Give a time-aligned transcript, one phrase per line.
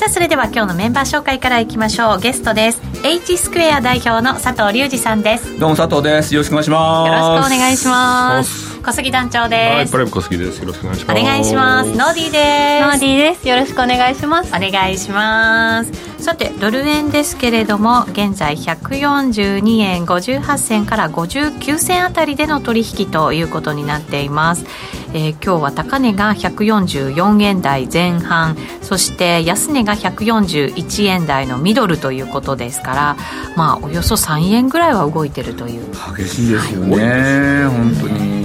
[0.00, 2.20] さあそれでは今日のメンバー紹介からいきましょう。
[2.20, 2.80] ゲストです。
[3.04, 5.58] H スクエア代表の佐藤隆二さんです。
[5.58, 6.34] どうも佐藤です。
[6.34, 7.06] よろしくお願いします。
[7.06, 9.74] よろしくお願いします小杉団長です。
[9.76, 10.60] はいプライム小杉です。
[10.60, 11.20] よろしくお願いします。
[11.20, 11.90] お願いします。
[11.90, 12.86] ノーディーです。
[12.86, 13.48] ノーディーです。
[13.48, 14.48] よろしくお願いします。
[14.48, 16.10] お願いします。
[16.22, 24.64] さてドル円ですけれども現在142円58銭から59銭あたりでの取引ということになっています。
[25.12, 33.16] えー、今日は高値が144円台前半そして安値が141円台のミドルということですから
[33.56, 35.90] まあおよそ3円ぐらいは動いてるという。
[36.16, 37.66] 激しいですよね。
[37.66, 38.39] 本当に、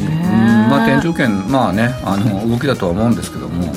[0.77, 3.73] まあ天井圏まあねあの動きだとは思うんですけども、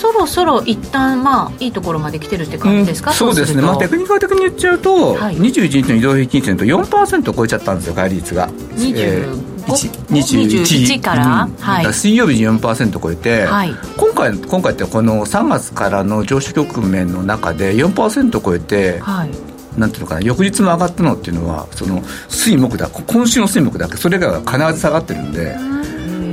[0.00, 8.48] そろそろ一旦まあいいところまで来てるって感じですか、うん、そうですね、まあ、テクニカル的に言っちゃうと、はい、21日の移動平均線と4%超えちゃったんですよ、帰り率が。
[8.48, 11.54] 25 21から、うん。
[11.56, 19.30] はい、水曜日に4%超えて、はい、今回今回ってこの3月からの上昇局面の中で4%超えて、はい、
[19.78, 25.56] なんていうのかな翌日も上がったのっていうのはその水木だ今週の水木だけそれが必ず下がってるんで。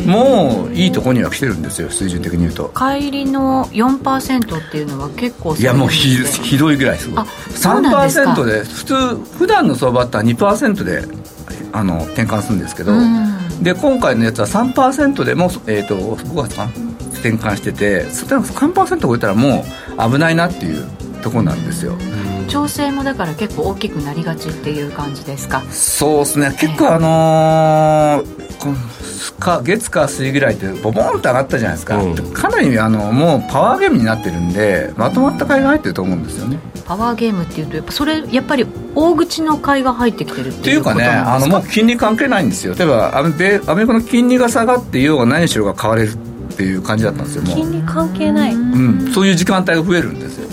[0.08, 2.72] もういいとこには来てるんですよ水準的に言うと。
[2.76, 7.26] 帰りの4%っていうのは結構いやもうひひどいぐらいすごい。
[7.26, 11.04] 3%で普通普段の相場って2%で
[11.74, 12.94] あの転換するんですけど、
[13.62, 16.70] で今回のやつは3%でも、えーと、5月か
[17.16, 19.66] 転換してて3%超えたらも
[19.98, 20.88] う危ないなっていう
[21.22, 21.98] ところなんですよ、
[22.48, 25.62] 調整もだから結構大きくなりがちっていう感じですか？
[25.70, 26.56] そうですね。
[26.60, 28.38] 結構あのー
[29.40, 36.60] か月か水ぐらいってボボンと上がったじゃないですか、うん、かなりあのもうパワーゲームになってるんでまとまった買いが入ってると思うんですよね。
[36.86, 40.94] パワーゲームっていうとやっぱそれやっぱり大口の買いが入ってきてるっていうか？
[40.94, 42.74] っていうかねあのもう金利関係ないんですよ。
[42.74, 43.30] 例えばアメ
[43.68, 46.18] アメリカの金利が下がってようが何しろが買われるっ
[46.56, 50.50] ていう感じだったんですよ金利関係ない、うん、そういう時間帯が増えるんですよ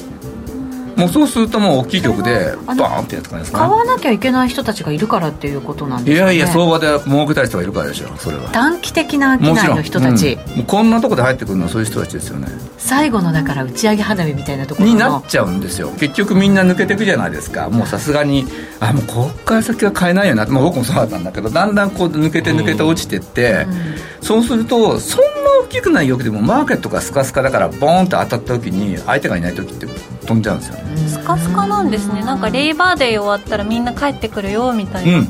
[0.97, 8.51] もうそうするともう大きい曲でバーンってやつかですか、買わなきゃいけない人たちがいるからっていうことなんですか、ね、いやいや相場で儲けたい人がいるからでしょそれは。
[8.51, 12.49] 短期的な商いの人たち、うん、こんなとこで入ってくるのはそういう人たちですよね。
[12.79, 15.91] 最後のだから打ち上げ花火みたいなところになっちゃうんですよ。
[15.99, 17.69] 結局みんな抜けていくじゃないですか。
[17.71, 18.45] もうさすがに
[18.81, 23.75] あもうこっから先は買えないよな、まあ、僕もそうだったんだけどだんだんこう抜けて抜けて落ちてって、うん、
[24.21, 32.23] そうするとそんな大きくない欲でもマーケットがスカスカだからボーンって当たった時に相手がいない時って飛んじゃうんですよね、スカスカなんですね。
[32.23, 35.23] なんかレイバーデー終わったらみんな帰ってくるよみたいな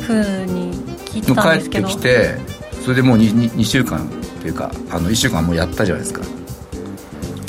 [0.00, 0.72] ふうに
[1.06, 2.38] 聞いてたんですけど、帰ってきて
[2.82, 6.22] それでもう 2, 2週間っていうかあの1週間もうやったじゃないですか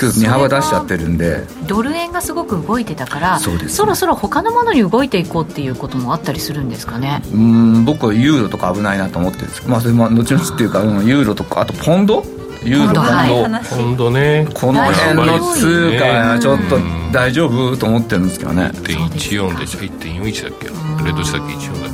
[0.08, 1.46] 値幅出しちゃってるんで。
[1.68, 7.22] ドル円がすごく動いてたから、ね、そろそろ他のものに動いていこうっていうこともあったりするんですかね？
[7.34, 9.68] うん僕はユーロとか危ないなと思ってるんです。
[9.68, 12.24] まあそれも後々っていうかユーロとかあとポンド？
[12.64, 13.60] ユーロポンド？
[13.76, 14.48] ポンドね。
[14.54, 16.80] この辺の通貨ちょっと
[17.12, 18.72] 大丈夫と思ってるんですけどね。
[18.74, 20.70] 1.14でした1.41だっけ？
[20.70, 21.92] あれどうしたっけ？14だっ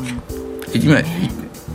[0.74, 0.80] け？
[0.80, 0.96] 今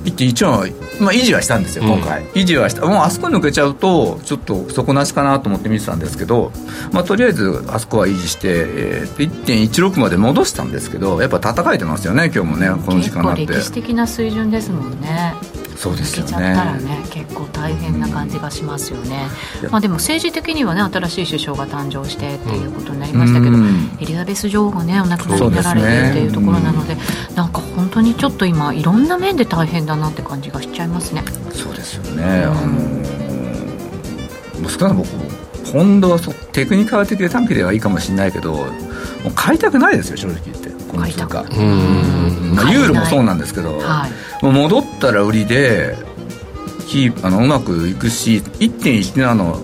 [0.04, 0.66] 1.1は、
[1.00, 2.84] まあ、維持はしたんですよ今回、うん、維持はした。
[2.86, 6.52] もうあそこ抜けちゃうとちょっと底なしかなと思って見てたんですけど、
[6.92, 13.46] まあ、とりあえずあそこは維持して、えー、1.16まで戻したんですけどやっぱ戦えてますよね今日もねこの時間になって。
[13.46, 15.34] 歴史的な水準ですもんね
[15.82, 16.31] そうですよね。
[16.31, 19.26] ちゃったらね結構大変な感じがしますよね、
[19.69, 23.56] まあ、でも政治的にはね新しい首相が誕生してっていうことになりましたけど、
[24.00, 27.00] エリザベス女王がねお亡くなりになられてっていうところなので、ね、
[27.34, 31.25] なんか本当にちょっと今いろんな面で大変だなって感じがしちゃいますね。
[31.53, 32.54] そうですよね、あ
[34.60, 35.32] の少なくとも
[35.72, 36.20] ポンドは
[36.53, 38.62] テクニカル的で短期ではいいかもしれないけども
[39.26, 40.62] う買いたくないですよ正直
[40.92, 41.44] 言ってこの通貨
[42.53, 44.08] まあ、ユーロもそうなんですけど、は
[44.42, 45.97] い、戻ったら売りで
[46.87, 49.62] キーあのうまくいくし1.17の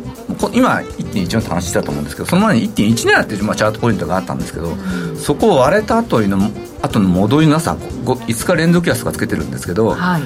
[0.55, 6.50] 今1.1の話したと思うんですけどその前に1.17っていう、まあ、チャートポイントがあったんですけど、うん、そこを割れた後の
[6.81, 10.23] 後の戻りの朝 5, 5日連続安がつけてるんですけど、はい、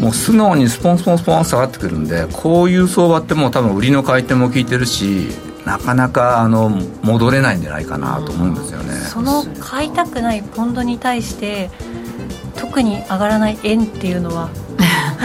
[0.00, 5.28] もう素直にスポンスポンスポン下がってくるんでこういう相場ってもう多分売りの回転も効いてるし
[5.68, 6.70] なかなかあの
[7.02, 11.70] 戻れないんじゃないかなと思うんですよね、その買いたくないポンドに対して
[12.56, 14.48] 特に上がらない円っていうのは？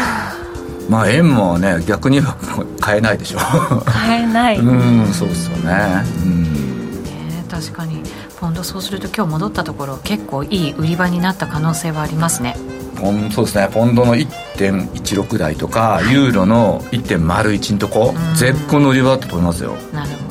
[0.90, 2.36] まあ円もね逆には
[2.82, 3.40] 買えないでしょ。
[3.86, 4.58] 買えない。
[4.60, 6.04] うんそうですよね。
[6.26, 8.04] うん、ね、確かに。
[8.38, 12.58] ポンドそうすると今日戻ったところ結構いい売り場になった可能性はありますね。
[13.00, 13.70] ポンそうですね。
[13.72, 19.76] ポンドの1.16台とかユーロの1.01のとこ、絶好の売り場だったと思いますよ。
[19.94, 20.23] なるほど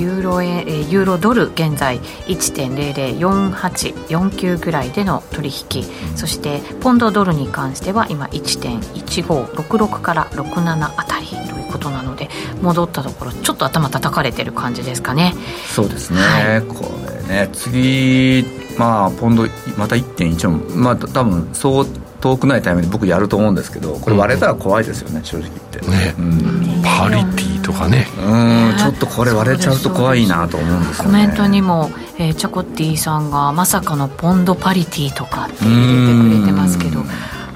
[0.00, 11.38] ユーロ円、えユーロドル現在1.004849ぐらいでの取引、うん、そしてポンドドルに関しては今1.1566から67あたりとい
[11.68, 12.30] うことなので
[12.62, 15.34] 戻ったところちょっと頭叩かれてる感じですかね。
[15.68, 16.90] そうですね、はい、こ
[17.28, 18.44] れね次
[18.78, 21.86] まあポンドまた1.14まあ多分そう
[22.20, 25.80] 遠くないタイミングで僕やると思うんですけどこれ割れたら怖いですよね、うん、正直言って。
[25.90, 28.06] ね、うん、パリティとかね。
[28.18, 31.10] うんちょっとこれ割れちゃうと怖いなと思うんですよね。
[31.10, 37.04] コメントにも、えー、チャコッティさんがまさかのポンドパリティとかって入れてくれてますけど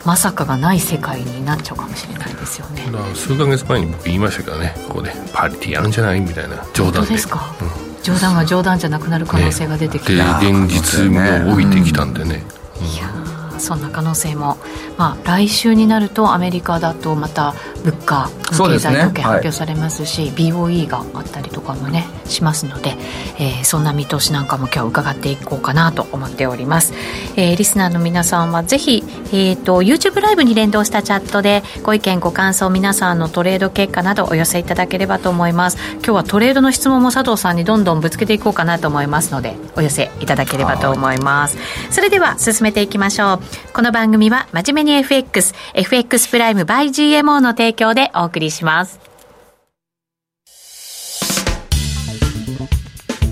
[0.05, 2.83] まさかがない世界になっちゃうかもしれないですよね。
[3.15, 7.13] 数か月前に僕言いましたけどねここでパリティやるんじゃないみたいな冗談で。
[7.13, 8.03] ですか、うん。
[8.03, 12.45] 冗談が冗談じゃなくなる可能性が出てきた、ね、現実味を帯びてきたんでね、
[12.81, 13.25] うん、いや
[13.59, 14.59] そんな可能性も、
[14.97, 17.55] まあ、来週になるとアメリカだとまた
[17.85, 22.97] 物価の経済統計発表されますし、ねはい、BOE があったりとかもねしますので、
[23.39, 26.95] えー、そんな見通しなんかも今日伺っていこうかなと思っております、
[27.37, 29.03] えー、リスナーの皆さんはぜひ、
[29.33, 35.79] えーと、YouTube ライブに連動したチャットでご意見ご感想皆さんのトレード結果などお寄せいただければと思います。
[35.95, 41.59] 今日はトレードの質問も佐藤さんにどんどんぶつけていこうかなと思いますのでお寄せいただければと思います。
[41.91, 43.41] それでは進めていきましょう。
[43.73, 49.01] この番組は真面目に FX FX プライム by GMO の提供でお送りします。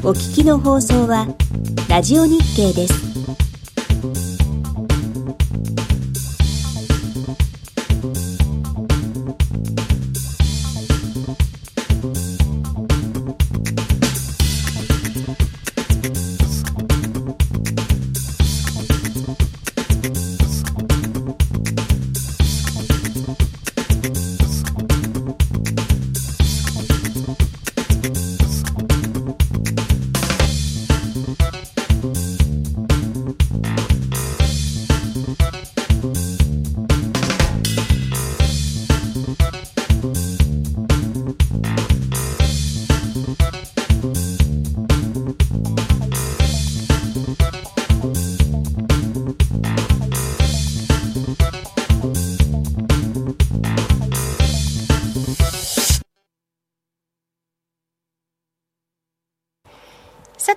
[0.04, 1.28] お聞きの放送は
[1.88, 3.21] ラジオ日経です。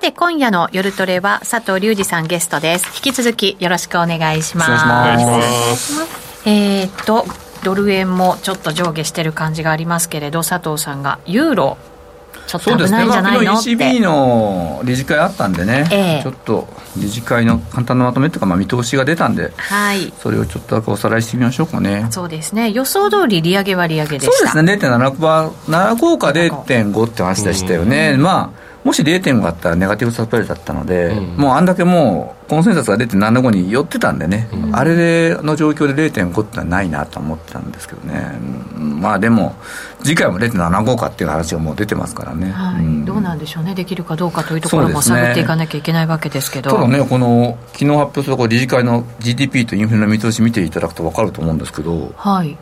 [0.06, 2.86] て今夜の夜トレは佐藤隆二さんゲストです。
[2.96, 4.72] 引き続きよろしくお願いします。
[4.72, 5.42] お願いしま
[5.76, 6.48] す。
[6.48, 7.26] えー、っと
[7.64, 11.78] ドル円もちょっと上下してる感じがありますけれど佐藤さんがユーロ
[12.46, 22.06] ちょっと危ないんじゃないの、ね、ECB の理事会あったんでね、えー、ちょっと理事会の簡単なまとめというか、まあ、見通しが出たんで、はい、それをちょっとだけおさらいしてみましょうかね。
[22.12, 22.70] そうですね。
[22.70, 24.32] 予想通り利上げは利上げでした。
[24.32, 24.74] そうですね。
[24.74, 38.40] 0.75か0.5って話でしたよね、まあもし0.5あったらネガティブサプライズだったので、うん、もうあんだけもうコンセンサスが出て7.5に寄ってたんでね、うん、あれでの状況で0.5ってのはないなと思ってたんですけどね、
[38.78, 39.56] うん、まあでも
[40.04, 43.74] 次回も0.75かっていう話がもう出てますからね、はい、どうなんでしょうね。
[43.74, 52.56] できるかどうかというところも探っていかなきゃいけないわけですけど、ね、ただねこの昨日発表する理事会の GDP とインフレの見通し見ていただくと分かると思うんですけどはい。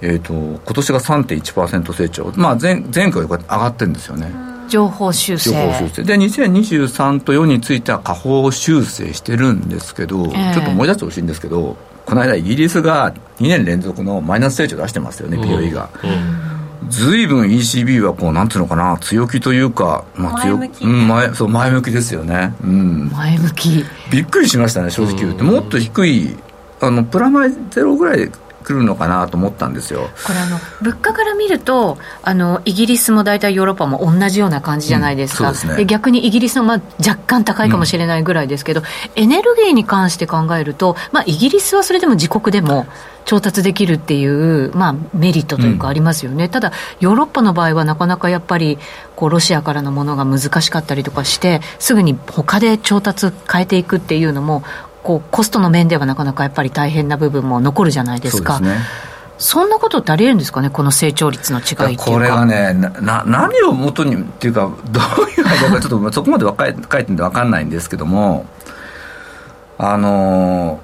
[0.00, 4.53] えーと、今年が3.1%成長、まあ前、前回より上がってるんですよね。
[4.68, 5.50] 情報修正。
[5.50, 6.02] 情報修正。
[6.04, 15.88] で2023と4については下方修正してるんですけど、えー、ちょっと思い出してほしいんですけどこの間イギリスが2年連続のマイナス成長出してますよね、POE が。
[16.88, 23.84] ずいぶん ECB はこうなんていうのかな強気というか、まあ、強前向き、うん、前そう前向きですよね、うん、前向き。
[24.10, 26.36] びっくりしましたね正直言って、もっと低い
[26.80, 28.30] あのプラマイゼロぐらい
[28.64, 30.08] 来るのかなと思ったんですよ。
[30.26, 42.86] これあの物価から見るとあのイギリスも大体ヨーロッパも同じような感じじゃないですか、うん、で、ね、逆にイギリスの、まあ、若干高いかもしれないぐらいですけど、うん、エネルギーに関して考えると、まあ、イギリスはそれでも自国でも
[43.26, 48.78] 調達できるっていう、まあ、メリットというかありますよね、うん、ただヨーロッパの場合はなかなかやっぱり
[49.16, 54.62] こうロシアからのものが難しかったりとかしてすぐに他で調達変えていくっていうのも
[55.04, 58.60] こうコストの面ではなかなかやっぱり大変な部分も残るじゃないですか。
[59.36, 66.52] そんなことってありえるんですかね、この成長率の違いっていうかこれはねな、何をもとにっていうか、どういうのか、ちょっとそこまで書
[66.98, 68.46] いてんで分かんないんですけども、
[69.76, 70.80] あの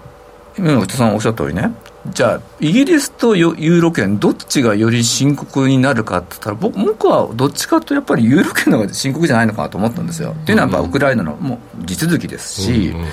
[0.59, 1.73] 今の内田さんおっしゃった通りね、
[2.09, 10.35] じゃあ、イギリスとユーロ圏、どっちがより深刻になるかって言ったら、僕僕はどっちかとやっぱりユーロ圏の方が深刻じゃないのかなと思ったんですよ。
[10.37, 12.73] っていうのは、やっぱウクライナのもう地続きですし。
[12.73, 13.09] うんうんうん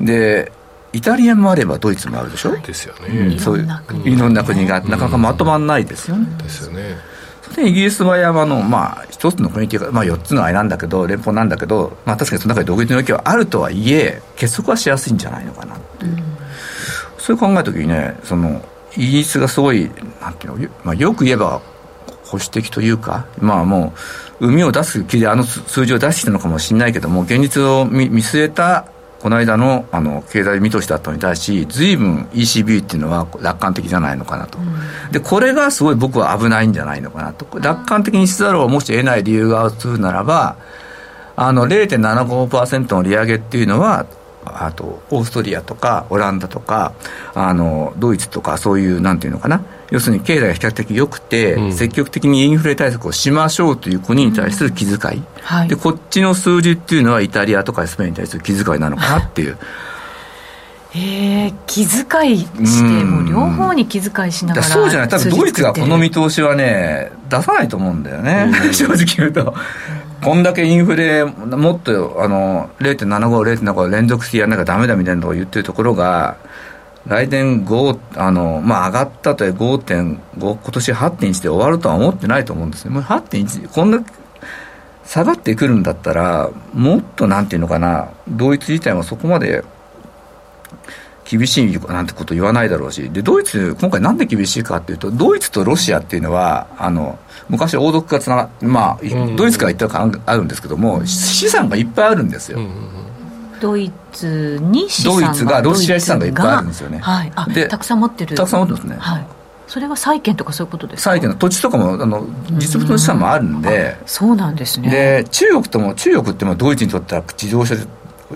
[0.00, 0.52] で
[0.92, 6.96] イタリアもあればドイツもあるでしょ、ですよね、そういういろんな国がなかなかまとまらないですよね、ですよね。
[7.54, 16.04] でイギリスは山の、まあ、一つの国というか、まあ、4つの間なんだけど、連邦なんだけど、まあ、確かにその中で独立の動きはあるとはいえ、結束はしやすいんじゃないのかなって。
[16.06, 16.22] いう、うん、
[17.18, 18.62] そういう考えたときにね、その
[18.96, 21.60] イギリスがすごい、なんていうの、まあ、よく言えば、
[22.24, 23.94] 保守的というか、まあも
[24.40, 28.86] う、海を出す気であの数字を出してきたのかもしれないけども、現実を見据えた
[29.20, 40.56] この間のあの経済見通しだったのに対し、ずいぶん ECB っていうのは楽観的じゃないのかなと、うん、でこれがすごい僕は危ないんじゃないのかなと、楽観的にしざるをもし得ない理由があるならば、
[41.36, 44.06] あの0.75%の利上げっていうのは、
[44.46, 46.94] あとオーストリアとかオランダとか
[47.34, 49.64] あのドイツとかそういうなんていうのかな。
[49.90, 59.58] 要するに経済が比較的良くて、うん、積極的にインフレ対策をしましょうという国に対する気遣い、うんはい、でこっちの数字っていうのはイタリアとかスペインに対する気遣いなのかなっていう。
[60.98, 65.08] えー、気遣いしても両方に気遣いしながらそうじゃない。
[65.08, 69.54] 多分ドイツがこの見通しはね出さないと思うんだよね、うん、 正直言うと
[70.22, 76.36] こんだけインフレもっとあの0.75、0.75連続してやらなきゃだめだみたいなことを言ってるところが
[77.06, 82.90] 来年5あの、まあ、上がったとえ5.5今年8.1で終わるとは思ってないと思うんですね。
[82.90, 84.04] もう8.1こんな
[85.04, 89.64] 下がってくるんだったらもっとなんていうのかなドイツ自体もそこまで
[91.28, 97.18] 厳しいなんてこと言わないだろうしでドイツ今回なんで厳しいかっていうとドイツとロシアっていうのはあの
[97.48, 98.98] 昔王族がつながまあ、
[99.36, 102.60] ドイツから言ったかあるんですけども資産がいっぱいあるんですよ、
[103.60, 108.36] ドイツに資産がドイツがロシア資産がいっぱいあるんですよね、はい、あでたくさん持ってる。
[108.36, 109.26] たくさん持ってますね、はい、
[109.66, 111.10] それは債券とかそういうことですか？
[111.10, 113.96] 債券の土地とかもあの実物の資産もあるんで。
[114.06, 114.90] そうなんですね。
[114.90, 117.82] で中国とも中国ってもドイツにとっては自動車で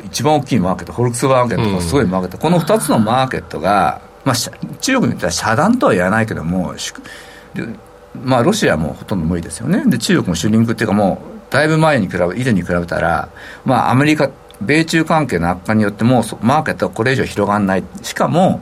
[0.04, 4.34] 一番大きいマーケットフォルクスワーゲンとかすごいマーケット、うん、この2つのマーケットが、まあ、
[4.80, 6.74] 中国にとっては遮断とは言わないけども
[8.14, 9.84] まあロシアもほとんど無理ですよね。
[9.86, 13.28] で中国もシュリンクっていうかもうだいぶ前に比べ以前に比べたら
[13.64, 14.30] まあアメリカ
[14.60, 17.84] 米中関係の悪化によってもマーケットはこれ以上広がらない。
[18.02, 18.60] しかも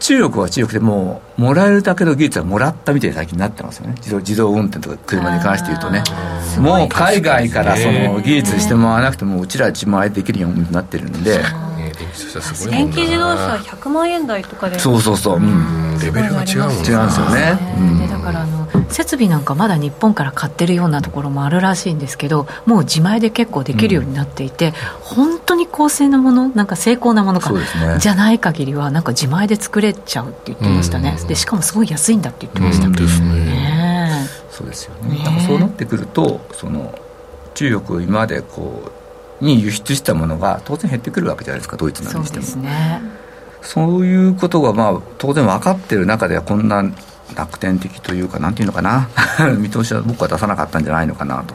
[0.00, 3.94] 中国は中国でもうもらえるだけの技術はもらったみたいに最近なってますよね。
[3.96, 6.02] 自動自動運転とか車に関して言うとね。
[6.58, 11.40] もう海外からその技術してもらわなくてもうちら自前できるようになってるんで。
[12.70, 14.78] 電気自動車100万円台とかで。
[14.78, 24.72] そうそうそう、うん、レベルが違うんですよね、うん、だからあの設備なんかまだ日本から買ってるようなところもあるらしいんですけどもう自前で結構できるようになっていて、うん、
[25.02, 27.60] 本当に高性なものなんか精巧なものか、ね、
[27.98, 33.28] じゃない限りはなんか自前で作れちゃうって言ってましたね、うん、でしかもすごい安いんだって言ってました、うん、ですね。
[33.28, 35.18] ねそうですよね。
[35.18, 36.98] だからそうなってくるとその
[37.54, 38.97] 中国今までこう
[39.40, 42.44] に輸出したものが当然減ってくるわけじゃないですかドイツなんにしても。
[42.44, 43.00] そうですね。
[43.62, 46.84] そういうことがまあ当然分かってる中ではこんな
[47.34, 49.08] 楽天的というかなんていうのかな。
[49.58, 51.54] 見通しは僕は出さなかったんじゃないのかなと。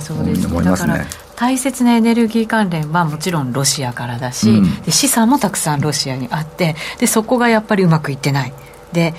[0.00, 1.06] そうです、ね、思いますね。
[1.36, 8.52] 大切なエネルギー関連はもちろんロシアからだし、うん、で資産もたくさんロシアにあってでそこがやっぱりうまくいってない。
[8.92, 9.14] で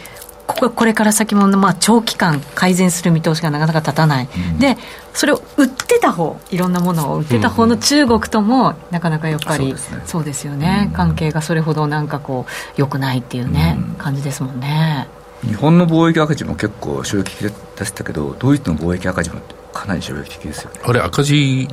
[0.54, 4.78] こここれから先も、まあ、長期間改善する見通しがなかなか立たない、うん、で
[5.14, 15.08] それを売ってた方いろんなものを売ってた方の中国とも、なかなかやっぱり、そうですよね、うん、関係がそれほどなんかこう良くないっていうね、感じですもんね。
[15.44, 19.42] 日本の貿易赤字も結構衝撃的でしたけどドイツの貿易赤字も
[19.74, 20.80] かなり衝撃的ですよね。
[20.84, 21.68] あれ赤字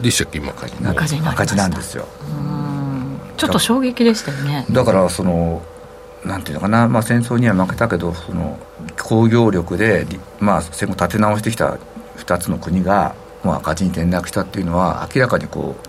[0.00, 2.06] でしたっけ今赤字赤字赤字なんですよ。
[3.36, 4.66] ちょっと衝撃でしたよね。
[4.70, 5.62] だからその
[6.24, 8.58] なんていうのかな、まあ、戦争には負けたけどその
[9.02, 10.06] 工業力で、
[10.40, 11.78] まあ、戦後立て直してきた
[12.16, 15.88] 2つの国がもう赤字に転落したっていうのは明らかにこう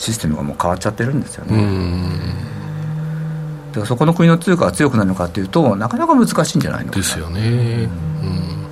[0.00, 2.50] システムがもう変わっちゃってるんですよね。
[3.68, 7.88] だからそこの国の通貨が強くなるのかというとなかなか難しいんじゃないのですよね、
[8.20, 8.66] うん、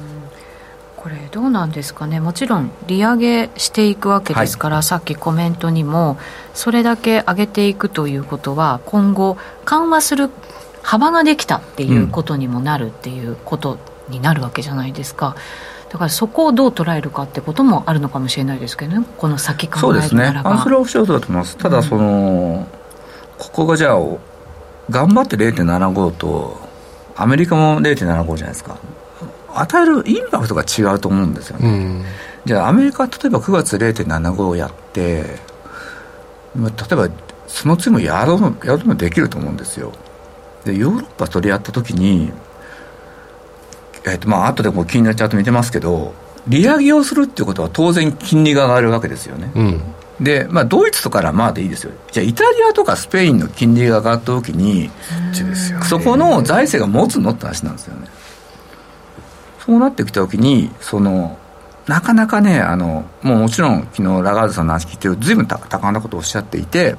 [0.97, 2.19] これどうなんですかね。
[2.19, 6.19] もちろん利上げしていくわけですから、はい、さっきコメントにも
[6.52, 10.31] それだけ上げていくということは今後緩和する
[10.88, 13.78] 幅ができたっていうことにもなるっていうこと
[14.09, 15.37] になるわけじゃないですか。
[15.90, 22.66] だからそこをどう捉えるかってこともあるのかもしれないですけどね、この先考えそうですね、あそれはおっしゃるとだと思います、ただその、うん、
[23.38, 23.99] ここがじゃあ、
[24.88, 26.59] 頑張って0.75と
[27.16, 28.78] アメリカも0.75じゃないですか。
[29.54, 32.04] 与えるインパクトが違うと思うんですよね、うん、
[32.47, 35.25] じゃあアメリカ例えば9月0.75をやって
[36.54, 37.09] 例えば
[37.47, 39.92] その次もやろうやるのできると思うんですよ
[40.73, 42.33] でヨーロッパ取り合った時に
[44.07, 46.15] えっとまあ後でもう気になっちゃうと見てますけど
[46.47, 49.83] 利上げをするっていうことは当然金利が上がるわけですよね、うん、
[50.21, 51.93] で、まあ、ドイツとかはまあでいいですよ。
[52.11, 54.91] じゃあ、イタリアとかスペインの金利が上がった時に、
[55.89, 58.09] そこの財政が持つのって話なんですよね。
[59.65, 61.39] そうなってきた時に、その、
[61.88, 66.97] なかなかね、あの、もうもちろん、昨日ラガードさんの話聞いてる、ずいぶん高なことをおっしゃっていて、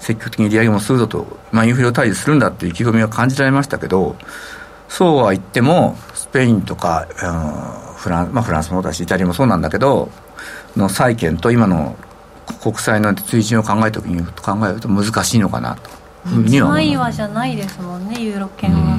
[0.00, 4.16] 積極的に利上げもするぞと、まあ、インフレを退治するんだっていう意気込みが感じられましたけど、
[4.88, 10.10] そうは言っても、スペインとか、うん、フラン,、まあ、フランスもだし、イタリアもそうなんだけど、
[10.76, 11.94] の債券と今の
[12.60, 15.90] 国債の水準を考えた時に考えると難しいのかなと。
[17.12, 18.98] じゃないですもんね、ユーロ圏は。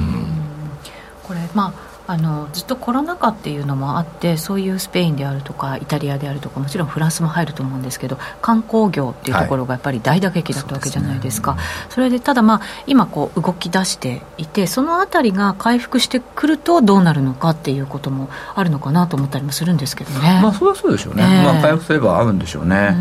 [1.22, 11.60] これまああのずっとコロナ禍っていうのもあってそういうスペインであるとかイタリアであるとかもちろんフランスも入ると思うんですけど観光業っていうところがやっぱり大打撃だったわけじゃないですか、はい。
[11.60, 20.40] そすね、それでただまあ今こう動き出していてそのあたりが回復してくるとどうなるのかっていうこともあるのかなと思ったりもするんですけどね。
[20.42, 21.26] まあそれはそうでしょうね、え。
[21.26, 22.96] ー、まあ回復すれば合うんでしょうね、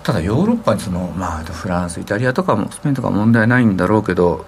[0.00, 4.44] うただヨーロッパにその、まあ、フランスイタリアとかもスペインとか問題ないんだろうけど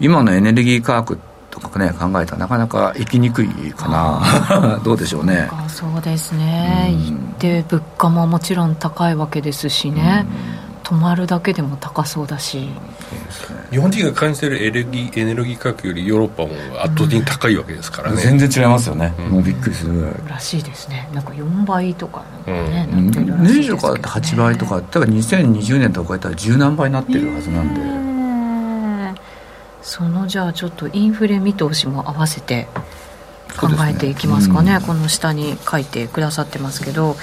[0.00, 1.31] 今のエネルギー価格って
[1.62, 4.80] とかね考えたらなかなか生きにくいかな。
[4.84, 5.48] どうでしょうね。
[5.68, 12.68] そうですね、うん、で物価ももちろん高いわけですしね、うん、泊まるだけでも高そうだし、
[13.70, 16.50] 日本人が感じてるエネルギーエネルギー価格よりヨーロッパも
[16.82, 20.14] 圧倒的に高いわけですからね、全然違いますよね、もうびっくりするぐらい。
[20.28, 21.08] らしいですね。
[21.14, 28.01] なんか4倍とかね、うん、なってるらしいですよ、ね、とか8倍とかだから2020年とか超えたら十何倍になってるはずなんで、
[29.82, 32.68] そのじゃあちょっとインフレ見通しも合わせて
[33.58, 34.76] 考えていきますかね、ね。
[34.76, 37.16] うん、この下に書いてくださってますけど、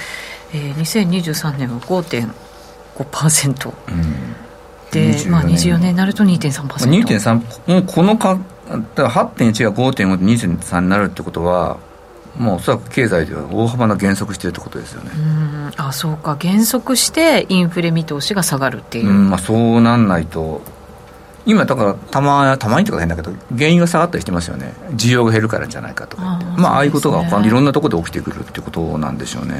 [0.52, 4.36] えー、2023年は5.5%、うん、
[4.90, 8.38] で、まあ、24年になると2.3%、2.3もうこのか
[8.68, 11.78] だから8.1が5.5で2.3になるってことは
[12.38, 15.10] もうおそらく経済では大幅な減速してるってことですよね。
[15.16, 15.72] うん。
[15.76, 16.36] あそうか。
[16.36, 19.30] 減速してインフレ見通しが下がるっていう、うん。
[19.30, 20.62] まあ、そうなんないと
[21.46, 24.74] 今だからたまたまにとか変だけど原因が下がったりしてますよね。
[24.92, 26.22] 需要が減るからじゃないかとか。
[26.22, 29.54] あまあああいうことがいろんなところで起きてくるってことなんでしょうね。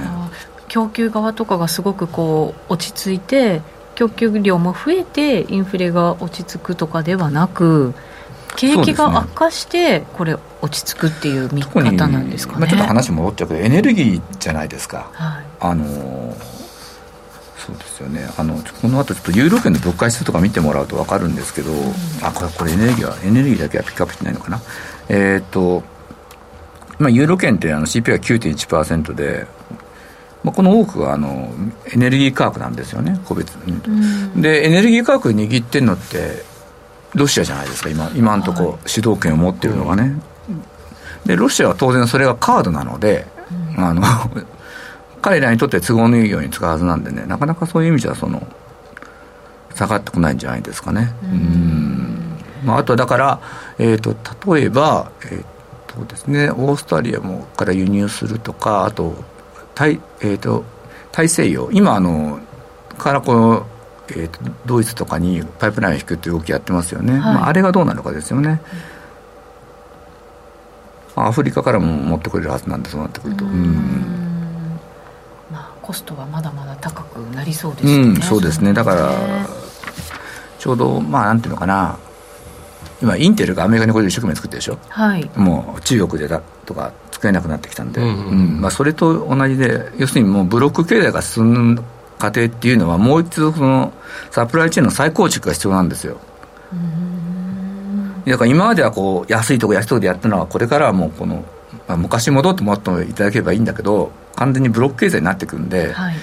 [0.68, 3.62] 供給側とかがすごくこう落ち着いて
[3.96, 7.92] 供給量も増えてインフレが落ち着くとかではなく
[8.56, 16.34] 景気が悪化してこれ落ち着くっていう見方なんですかね、まあ、ちょっと話戻っちゃうけどエネルギーじゃないですか、はい、あの
[17.70, 18.28] そうですよね。
[18.36, 21.78] あのこの後ちょっとユーロ圏の物価指数とか見てもらうと分かるんですけど、うん、
[22.22, 24.60] あこれこれエネルギーはエネルギーだけはピックアップしてないのかな？
[25.08, 25.82] えっ、と
[26.98, 29.46] まあユーロ圏ってあの CPI が9.1%で
[30.42, 31.52] まあ、この多くはあの
[31.92, 33.20] エネルギー価格なんですよね。
[33.26, 36.42] 個別に、うん、でエネルギー価格握ってるのって
[37.14, 40.14] ロシアじゃないですか今今のところ主導権を持ってるのがね、
[41.26, 43.26] でロシアは当然それがカードなので、
[43.76, 44.02] うん、あの
[45.20, 48.46] 彼らにとって都合のいいように使うはずなんでねなかなかそういう意味じゃその
[49.74, 51.12] 下がってこないんじゃないですかね。
[51.22, 52.36] うん。
[52.64, 53.40] まあ、あとはだから、
[53.78, 54.14] えーと、
[54.52, 55.44] 例えば、えー
[55.86, 59.14] とですね、オーストラリアもから輸入するとかあと
[59.74, 60.64] 大,、えーと、
[61.12, 61.70] 大西洋。
[61.72, 62.40] 今あの
[62.98, 63.66] からこの、
[64.08, 68.60] えーと、ドイツとかにパイプラインを引くっていう動きやってますよね、はい、まあ、あれがどうなるかですよね、
[71.16, 73.44] うん、アフリカからも持ってくれるはずなんでそうなってくると。
[73.46, 74.19] うん
[75.90, 78.72] コストはまだまだ高くなりそうですね、うん、そうですね。
[78.72, 79.10] だから
[80.56, 81.98] ちょうどまあなんていうのかな。
[83.02, 91.82] 今インテルがアメリカにこれで一生懸命作ってるでしょ、はい、もう中国でだとか作れなくなってきたんで、うん、うん、まあ、それと同じで要するにもうブロック経済が進む
[92.18, 93.92] 過程っていうのはもう一度その
[94.30, 96.18] サプライチェーンの再構築が必要なんですよ。
[98.26, 101.42] だから今まではこう安いとこ安いとこでやったのはこれからはもうこの、
[101.88, 106.14] まあ、昔戻ってもらっていただければいいんだけど完全にブロック経済になってくるんで、はい、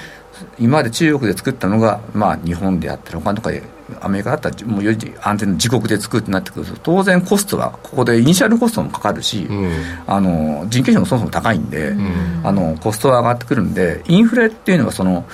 [0.59, 3.61] 今まで中国で作ったのが、まあ、日本であったり他のとかで
[4.01, 6.65] アメリカだったらもうより安全な自国で作るってなってくる。
[6.65, 9.71] と当然コストはここでイニシャルコストもかかるし、うん、
[10.07, 15.25] あの人件費もそもそも高いんで、うん、あのコストは上がってくるんでインフレっていうのはその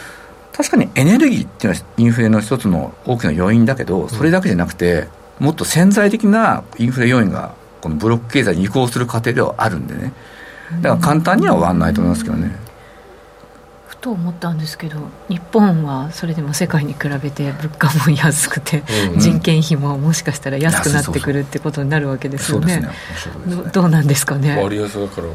[0.52, 5.08] 確かにエネルギーっていうのはインフレの一つの大きな要因だけどそれだけじゃなくて
[5.40, 10.14] もっと潜在的なインフレ要因がこのブロック経済に移行する過程ではあるんでね。
[10.82, 12.56] だから簡単には終わらないと思いますけどね。
[14.04, 14.98] と思ったんですけど
[15.30, 22.90] 日本はそれでも世界に比べて物価も安くて、うん、人件費ももしかしたら安くなってくるってことになるわけですよね、ね、
[23.72, 24.62] どうなんですかね？
[24.62, 25.28] 割安だから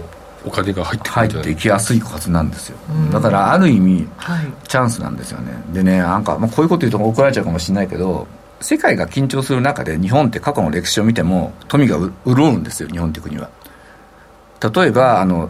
[0.45, 5.53] お金が入って入っていきやすいはずなんですよ、うん、だからある意味、はい、チャンスなんですよね。
[5.73, 8.27] でねなんか、まあ、こういうこと言うと怒られちゃうかもしれないけど
[8.61, 13.49] 世界が緊張する中で日本って過去の歴史を見ても富が潤うんですよ日本という国は。
[14.61, 15.49] 例えばあの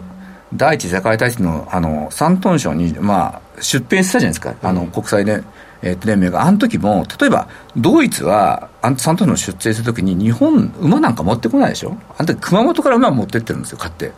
[0.55, 5.43] 第一次世界大戦のあの山東省に、まあ、出品したじゃないですか、あの国際で、
[5.83, 14.13] えー、と連盟が、あの時も、例えばドイツは、あのサントの出征するときに、日本、馬なんか持ってこないでしょ、あの時熊本から馬持ってってるんですよ、買って。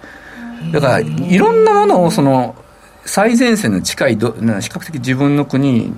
[0.72, 2.54] だから、いろんなものをその
[3.04, 5.92] 最前線の近いど、比較的自分の国、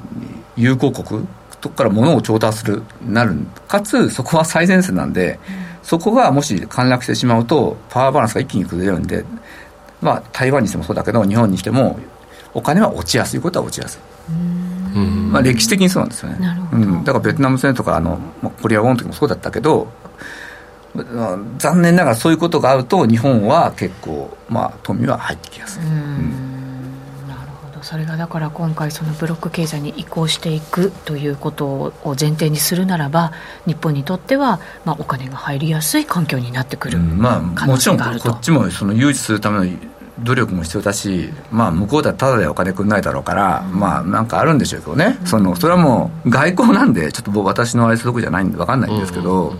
[0.57, 1.27] 友好国
[1.61, 3.37] とこから物を調達するなる、
[3.69, 5.39] かつ、そこは最前線なんで、
[5.83, 9.25] そこがもし陥落してしまうと、パワーバランスが一気に崩れるんで、
[10.03, 11.99] まあ、台湾にしてもそうだけど、日本にしても、
[12.53, 14.01] お金は落ちやすいことは落ちやすい。
[15.33, 16.39] まあ、歴史的にそうなんですよね、
[16.71, 19.89] うん、だからベトナム戦とかあの、まあ、コリア・ウォンの時もそうだったけど、
[21.59, 25.83] 残念ながらそういうことがあると日本は結構、まあ、富は入ってきやすい。
[27.83, 33.33] それがだから今回そのブロック経済に移行していくということを前提にするならば
[33.67, 39.77] 日本にとってはまあお金が入りやすい環境になってくる、うん、まあもちろんこっちもその誘致するための
[40.23, 49.59] 努力も必要だし、まあ、向こうだったらただでお金くんないだろうから、うん、まあなんかあるんでしょうけどね、うん、そのそれはもう外交なんでちょっと僕私の愛するとこじゃないんで分かんないんですけど、うん、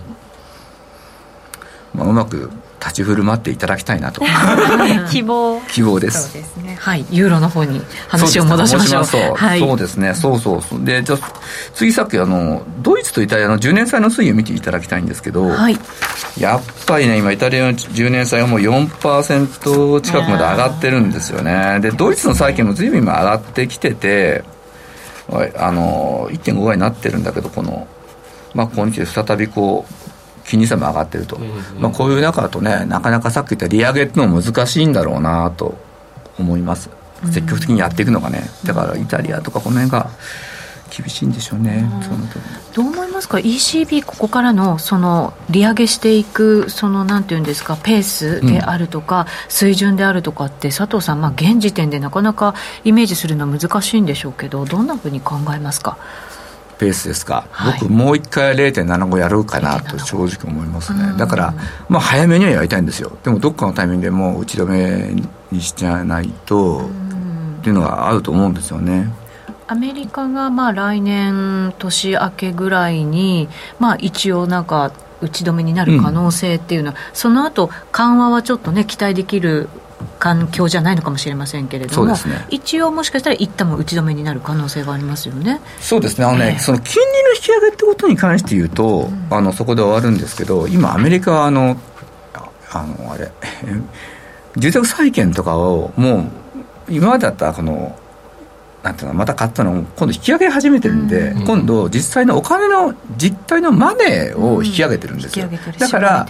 [1.95, 2.51] まあ、うまく
[2.83, 4.21] 立ち振る舞っていただきたいなと。
[5.09, 5.61] 希望。
[5.69, 6.25] 希望です。
[6.25, 6.77] そうですね。
[6.81, 7.07] はい。
[7.11, 9.05] ユーロの方に話を戻しましょう。
[9.05, 10.15] そうはい、そうですね。
[10.15, 11.17] そうそうでじゃ
[11.75, 15.79] 次さっきあのドイツとイタリアの10年債の推移を見ていただきたいんですけど、はい、
[16.39, 21.79] やっぱりね今イタリアの10年債はもう4%近くまで上がってるんですよね。
[21.81, 24.43] でドイツの債券も随分今上がってきてて
[25.57, 27.87] あの1.5倍になってるんだけどこの
[28.55, 30.02] まあここに来て再びこう
[30.53, 35.79] 金利差も上がってると、うんうん、まあ、こういう中だとねなかなかさっき言った利上げっていうのは難しいんだろうなと
[36.39, 36.91] 思います。
[37.33, 38.43] 積極的にやっていくのがね。
[38.65, 40.11] だからイタリアとかこの辺が
[40.95, 41.89] 厳しいんでしょうね、
[42.75, 55.97] どう思いますか？ECB ここからのその利上げしていくそのなんていうんですかペースであるとか、うん、水準であるとかって佐藤さん、まあ、現時点でなかなかイメージするのは難しいんでしょうけどどんなふうに考えますか？
[56.83, 61.15] ペースですか、はい、僕もう一回0.75やろうかなと正直思いますね。
[61.17, 61.55] だから、
[61.89, 63.17] まあ、早めにはやりたいんですよ。
[63.23, 65.15] でもどっかのタイミングでもう打ち止め
[65.53, 66.91] にしちゃわないと
[67.61, 69.13] っていうのがあると思うんですよね。
[69.69, 74.91] アメリカがまあ来年年明けぐらいに、まあ、一応なんか
[75.21, 79.69] 打ち止めになる可能性っていうのは、うん、その後緩和はちょっとね期待できる
[80.23, 82.15] 環境じゃないのかもしれませんけれども、ね、
[82.49, 85.61] 一応もしかしたら一旦も打ち止めになる可能性がありますよね。
[85.81, 86.25] そうですね。
[86.25, 91.77] あのね、えー、その金利の引き上げってことに関して言うと、うん、あのそこで終わるんですけど今アメリカはあの
[92.71, 93.33] あのあれ
[94.57, 96.25] 住宅債券とかをもう
[96.89, 97.97] 今までだったらこの
[98.85, 106.27] なんていうのまた買ったのを今度引き上げ始めてるんで、うん、今度実際のお金の実態のマネーを引き上げてるんですよ、うん、だから、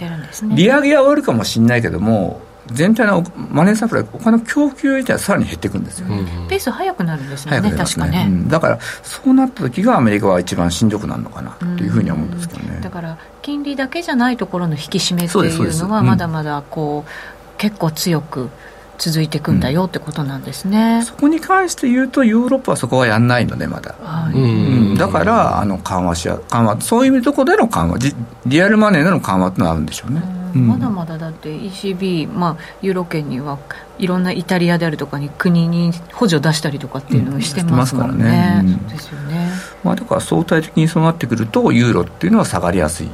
[0.55, 7.59] 利上げは終わるかもしれないけども全体のマネーサプライお金の供給自体はさらに減っていくんですよ、ね、ペース早くなるんですね。
[7.59, 7.71] ね。
[7.71, 17.11] 確かね、うん、だからそうなった時がアメリカは一番しんどくなるのかなというふうには思うんですけどね、だから金利だけじゃないところの引き締めっていうのはまだまだこう、
[17.57, 18.49] 結構強く
[18.97, 27.97] 続いていくんだよってことなんですね、うん、そこに関して言うとヨーロッパはそこはやんないのでまだ、はい、うん、だからあの緩和しや緩和そういうところでの緩和
[28.45, 33.57] リアルマネーでの緩和ってのはあるんでしょうね、うん、まだまだだって ECB、まあ、ユーロ圏には
[33.97, 39.49] いろんなイタリアであるとかに国に補助出したりとかっていうのをしてますからね,、うん、ねですよね、
[39.83, 43.09] まあ、だから相対的にそうなってくるとユーロっていうのは下がりやすい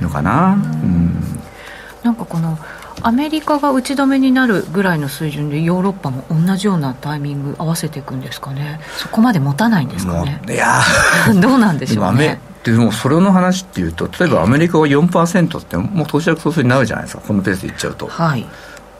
[0.00, 1.14] のかな、うん。
[2.02, 2.58] なんかこの
[3.02, 8.80] アメリカが打ち止めになるぐらいの水準でヨーロッパも同じようなタイミング合わせていくんですかね。
[8.96, 10.40] そこまで持たないんですかね。
[10.48, 10.80] いや
[11.40, 18.46] どうなんでしょうねでもそれの話っていうと例えばアメリカが4%ってもう投資額総数になるじゃないですかこのペースでいっちゃうと、はい、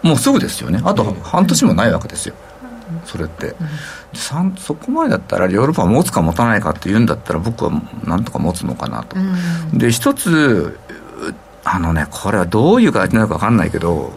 [0.02, 0.80] もうすぐですよね。
[0.84, 2.34] あと半年もないわけですよ、
[3.06, 7.72] それって、うん、そこまでだったらヨーロッパは持つか持たないかっていうんだったら僕は
[8.04, 10.78] なんとか持つのかなと、うん、で一つ
[11.64, 14.12] あのね、これはどういう形になるか分かんないけど、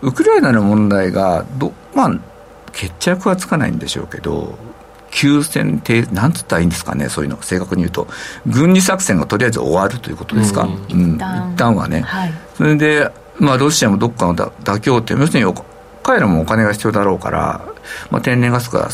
[0.00, 2.18] ウクライナの問題がど、まあ、
[2.72, 4.58] 決着はつかないんでしょうけど、
[5.18, 8.06] 休戦停、なんつったらいいんですかね、そういうの、正確に言うと、
[8.46, 11.18] 軍事作戦がとりあえず終わるということですか、うん、うん、一
[11.56, 11.74] 旦。
[11.74, 12.02] はね。
[12.02, 15.54] はい、それで、まあ、ロシアもどっかの妥協点、要するに
[16.04, 17.60] 彼らもお金が必要だろうから、
[18.12, 18.88] まあ、天然ガスが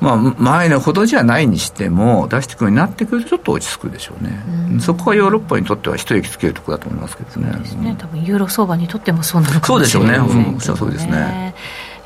[0.00, 11.54] まあ、前のほどじゃないにしても出してくるようになってくるとちょっと落ち着くでしょうね、うん、そこはヨーロッパにとっては一息つけるところだと思いますけどねそうですね多分ユーロ相場にとってもそうなのかもしれないそうでしょうね、うん、そうですね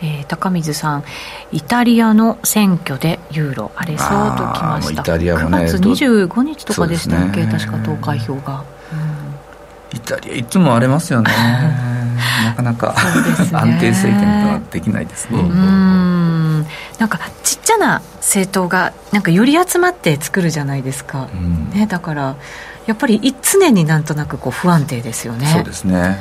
[0.00, 1.04] えー、高水さん、
[1.50, 11.30] イタリアの選挙でユーロ、荒れそうときました、イタリアもね、9月25日とかでしたっけ、ね、確か投開票が、うん、イタリア、いつも荒れますよね、
[12.44, 12.94] なかなか、ね、
[13.52, 15.40] 安定政権とはできないですね。
[15.40, 16.66] うん。
[16.98, 22.36] なんかちっちゃな政党がなんかより集まって作るじゃないですか、うん、ね、だから
[22.86, 25.46] やっぱり常になんとなくこう不安定ですよね。
[25.46, 26.18] そうですね、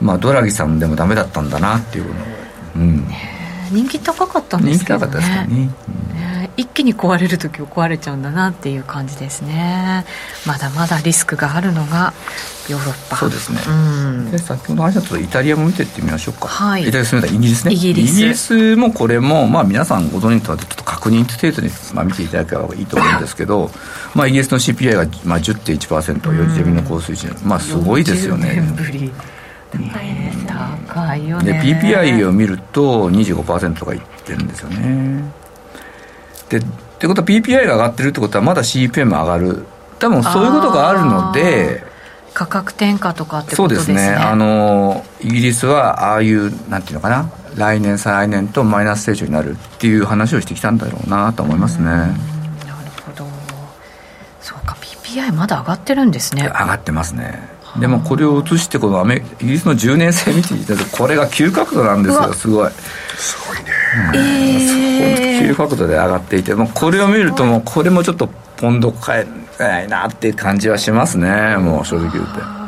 [0.00, 2.14] うん、まあドラギさんでもダメだったんだなっていうの
[2.76, 3.08] うん、
[3.70, 5.06] 人気高かったんですけどね。
[5.06, 6.14] 人気高かったですかね、うん
[6.56, 10.04] 一気に壊れる時を壊れちゃうんだなっていう感じですね。
[10.46, 12.12] まだまだリスクがあるのが
[12.68, 13.16] ヨーロッパ。
[13.16, 13.72] そうですね、う
[14.28, 17.68] ん、で先ほど話したとイタリアも見ていってみましょうか、はい、イタリアすみませんイギリス。
[17.68, 23.70] ねイギリスもこれも、まあ、皆さんご存知とはちょっと確認程度に、まあ、見ていただければいいと思うんですけど、
[24.14, 28.54] まあ、イギリスの CPI が、まあ、10.1%、4次の高水準、まあ、すごいですよね。
[28.54, 29.12] 年ぶり
[30.46, 31.52] 高いよね。
[31.52, 35.24] で PPI を見ると25%とかいってるんですよね。
[36.48, 36.64] でっ
[36.98, 39.66] てことは PPI が上がってるってことはまだ CPM 上がる。
[39.98, 41.84] 多分そういうことがあるので
[42.34, 43.86] 価格転嫁とかってことですね。
[43.86, 44.16] そうですね。
[44.16, 47.30] あのイギリスはああいうなんていうのかな。
[47.56, 51.84] 来年再来年とマイナス成長になるっていう話をしてきたんだろうなと思いますね。
[51.84, 52.14] なる
[53.06, 53.26] ほど。
[54.40, 56.42] そうか PPI まだ上がってるんですね。
[56.42, 62.70] 上がってますねでもこれを移してこのアメイギリスの10年生見ていただくとこれが急角度なんですよすごい。
[63.16, 63.72] すごいね、
[64.08, 64.16] うん。
[64.16, 72.64] えー、急角度で上がっていてもうこれを見るともうこれもちょっとポンド変えないなっていう感じはしますねもう正直言うて。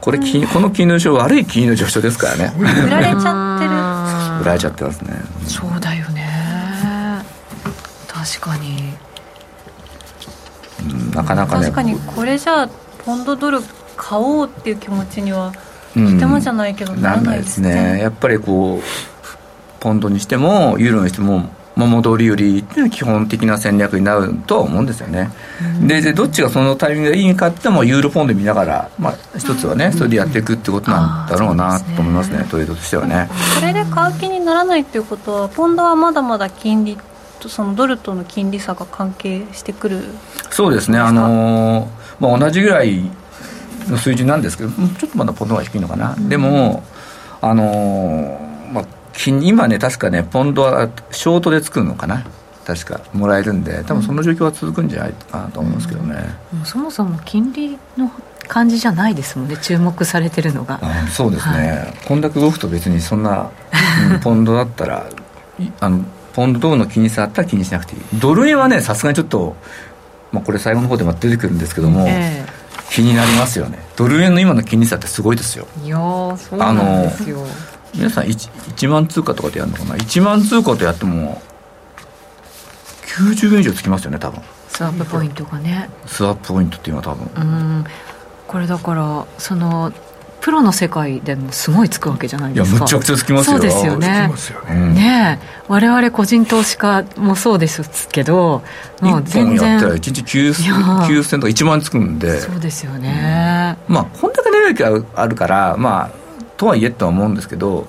[0.00, 2.52] これこの金融上悪い金融上昇ですからね。
[2.56, 3.70] 売られちゃってる。
[4.40, 5.14] 売られちゃってますね。
[5.48, 6.26] そうだよね。
[8.06, 8.94] 確かに、
[10.80, 12.70] うん、なかなかね確かにこれじゃあ
[13.06, 13.60] ポンドドル
[13.96, 15.52] 買おうっていう気持ちには
[15.94, 25.30] とてもじゃないけどならないですね,、ねやっぱりこうポンドにしてもユーロにしても戻り売りっていうのは基本的な戦略になるとは思うんですよね、
[25.80, 33.28] うん、ででどっちがそのタイミングがいいかってもユーロポンド見ながら、まあ、一つはね、それでやっていくってことなんだろうなと思いますね、トレードとしてはね。
[33.60, 36.98] これで買う気にならないっていうことはポンドはまだまだ金利
[37.46, 40.04] とそのドルとの金利差が関係してくる
[40.50, 40.98] そうですね。
[40.98, 41.88] あのー
[42.20, 43.02] まあ、同じぐらい
[43.88, 46.82] の水準なんですけどちょっとまだポンドが低いのかな、うん、でも
[47.40, 48.86] あのー、まあ
[49.42, 52.26] 今ね確かねポンドはショートで作るのかな。
[52.66, 53.84] 確かもらえるんで。
[53.84, 56.16] 多分その状況は続くんじゃないかなと思いますけどね、
[56.52, 58.10] うん、そもそも金利の
[58.48, 59.56] 感じじゃないですもんね。
[59.56, 60.80] 注目されてるのが。
[61.08, 63.52] そうですね、はい、こんだけ動くと別にそんな、
[64.10, 65.06] うん、 ポンドだったら
[65.78, 66.04] あの
[66.36, 68.00] ポンドドルの気にさったら気にしなくていい。
[68.20, 69.56] ドル円はねさすがにちょっと
[70.32, 73.78] まあ、これ最後の方でも出てくるんですけども、えー、気になりますよね。
[73.96, 75.66] ドル円の今の金利差ってすごいですよ。
[75.82, 75.96] いや
[76.36, 77.38] そうなんですよ。
[77.94, 81.40] 皆さん 1, 1万通貨とかでやるのかな？1万通貨とやっても
[83.06, 84.42] 90円以上つきますよね多分。
[84.68, 85.88] スワップポイントがね。
[86.06, 87.30] スワップポイントっていうのは多分。
[87.34, 87.84] うん。
[88.46, 89.92] これだからその
[90.46, 92.76] プロの世界でもすごいつくわけじゃないですか。
[92.76, 93.54] いやむちゃくちゃつきますよ。
[93.54, 94.30] そうですよね。
[94.68, 94.94] ね。
[94.94, 97.82] ね我々個人投資家もそうです
[98.12, 98.62] けど
[99.00, 99.56] もう全然。
[99.56, 102.38] 1本やったら1日 9000, とか1万つくんで。
[102.38, 106.10] そうですよね、うん、まあこんだけ値動きがあるからまあ
[106.56, 107.88] とはいえとは思うんですけど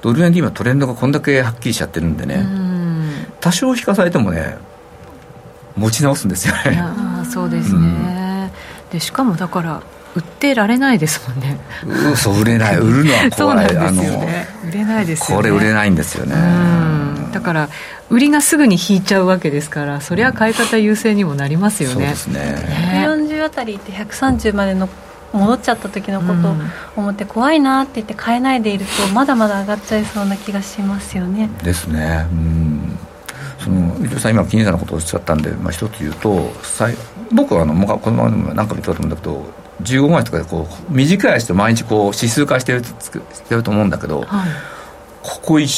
[0.00, 2.46] ドル円で今トレンドがこんだけはっきりしちゃってるんでね。
[3.40, 4.56] 多少引かされてもね
[5.74, 6.80] 持ち直すんですよね。
[7.28, 8.52] そうですね、
[8.86, 9.82] うん、でしかもだから
[10.18, 11.56] 売ってられないですもんね。
[12.16, 12.76] そう売れない。
[12.78, 13.76] 売るのは怖い。
[13.76, 14.02] あの
[14.66, 16.34] 売れないですよ、ね、これ売れないんですよね。
[17.32, 17.68] だから
[18.10, 22.40] 売りがすぐに引いちゃうわけですからそりゃ買い方優勢にもなりますよね、そうですね。
[22.40, 23.04] ね。
[23.06, 24.88] 140あたりって130までの
[25.32, 26.54] 戻っちゃった時のことを
[26.96, 31.50] 思って怖いなって言って買えないでいるとまだまだ上がっちゃいそうな気がしますよね。
[31.62, 32.26] ですね。
[32.32, 32.98] うん。
[33.58, 36.50] その伊藤さん今気になることをおっしゃったんで、まあ、一つ言うと
[37.32, 43.10] 僕はあのこのまま何回も言ったと思うんだけど15万円とかでこう短い足で毎日こう指数化してるし
[43.48, 44.48] てると思うんだけど、はい、
[45.22, 45.68] ここ二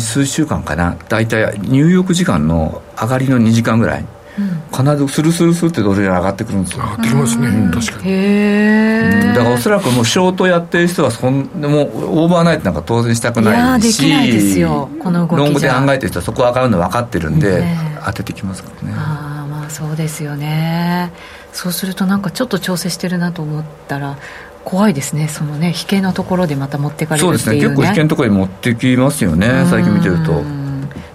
[0.00, 0.96] 数週間かな？
[1.08, 4.04] 大体入浴時間の上がりの2時間ぐらい、
[4.38, 6.84] うん、必ずスルスルスルってドル円上がってくるんですよ。
[6.84, 8.10] 上がってきますね、うん、確かに。
[8.10, 14.90] へえ、だからおそらくもうショートやってる人はそんでもオーバーナイトなんか当然したくないしいやできないですよ。
[15.02, 17.64] この動きロングで考えてる人はそこ上がるの分かってるんで、
[18.04, 18.94] 当ててきますからね。
[18.94, 21.12] ああまあそうですよね
[21.58, 24.16] そうするとなんかちょっと調整してるなと思ったら
[24.64, 25.26] 怖いですね。
[25.26, 27.68] そのね引けのところでまた持ってかれるっていう、ね、そうですね。
[27.68, 29.66] 結構引けのところに持ってきますよね。
[29.68, 30.57] 最近見てると。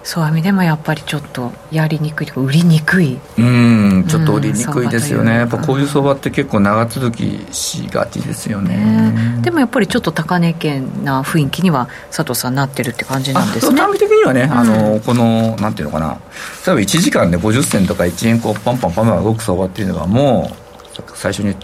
[0.04, 3.18] そういう意味でもやっぱりちょっとやりにくい売りにくい。
[3.38, 13.76] うんちょっと売りにくいですよね、やっぱこういう相場って結構長続きしがちですよね、ね、でもやっぱりちょっと高値圏な雰囲気には佐藤さんなってるって感じなんですね。
[13.76, 16.18] 短期的にはね、うん、あのこのなんていうのかな。
[16.66, 20.50] 例えば1時間で50銭とか1円こうパンパンパンパン動く相場っていうのはも
[20.98, 21.54] う最初に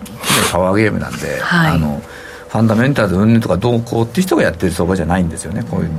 [0.50, 2.00] パワーゲームなんで、はい、あの
[2.48, 5.62] ファンダメンタルズ云々とかどうこうっていう人がやってる相場じゃないんですよね。
[5.70, 5.90] こういう、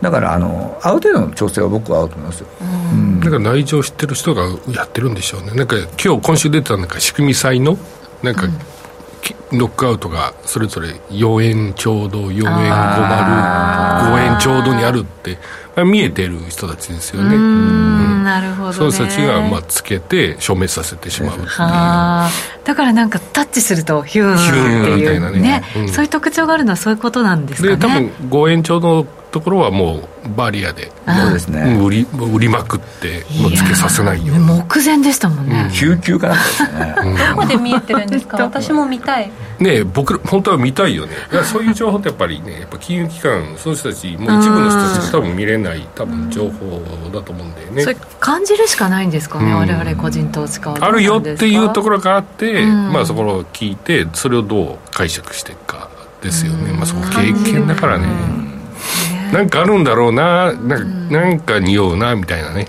[0.00, 5.52] だからあのある程度の調整は僕は合うと思いますよ、うん、なんか内情を知ってる人がやってるんでしょうね。
[5.52, 7.78] なんか今日今週出たなんか仕組み債の
[8.22, 8.48] なんか、
[9.52, 12.44] ノックアウトがそれぞれ4円ちょうど4円50
[14.12, 15.38] 5円ちょうどにあるって
[15.82, 17.36] 見えてる人たちですよね。
[18.22, 21.48] なるほど、ね、そういう人たちがまあつけて消滅させてしまうっていう。
[21.48, 25.40] だからなんかタッチするとヒューンっていうね。
[25.40, 27.76] ね、うん、そういう特徴があるのはそういうことなんですかね。
[27.76, 31.76] で多分5円ちょうどところはもうバリアでそうですね。
[31.84, 38.36] 売り売りまくってもうつけさせないよ目前でしたもんね、救急かなんかですね、どこで見えてるんですか？
[38.44, 39.32] 私も見たい。
[39.58, 41.12] ね僕本当は見たいよね。
[41.42, 45.63] そういう情報ってやっぱりねやっぱ金融機関そういう人たちもう一部の人たちが多分見れない
[45.94, 46.80] 多分情報
[47.12, 47.82] だと思うんだよね。
[47.82, 50.78] それ感じるしかないんですかね、我々個人投資家は。
[50.80, 55.88] あるよっていうところがあって、まあそこを聞いてそれをどう解釈していくか
[56.22, 58.06] ですよね、まあそこ経験だからね、
[59.32, 62.66] なんかあるんだろうななんか,、なんか匂うなみたいなね。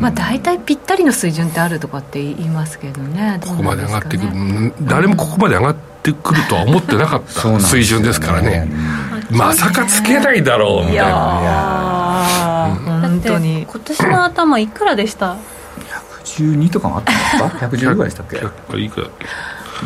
[0.00, 3.38] まあ大体ぴったりの水準ってあるとかって言いますけどね。
[3.42, 8.66] ここまで上がってくる誰もここまで上がってくるとは思ってなかった水準ですからね
[9.30, 12.76] まさかつけないだろうみたいな。
[13.02, 13.62] 本当に。
[13.62, 15.36] 今年の頭いくらでした
[16.24, 17.12] ？112とかもあった
[17.66, 18.36] んですか 110ぐらいでしたっけ？
[18.78, 19.26] いくらだっけ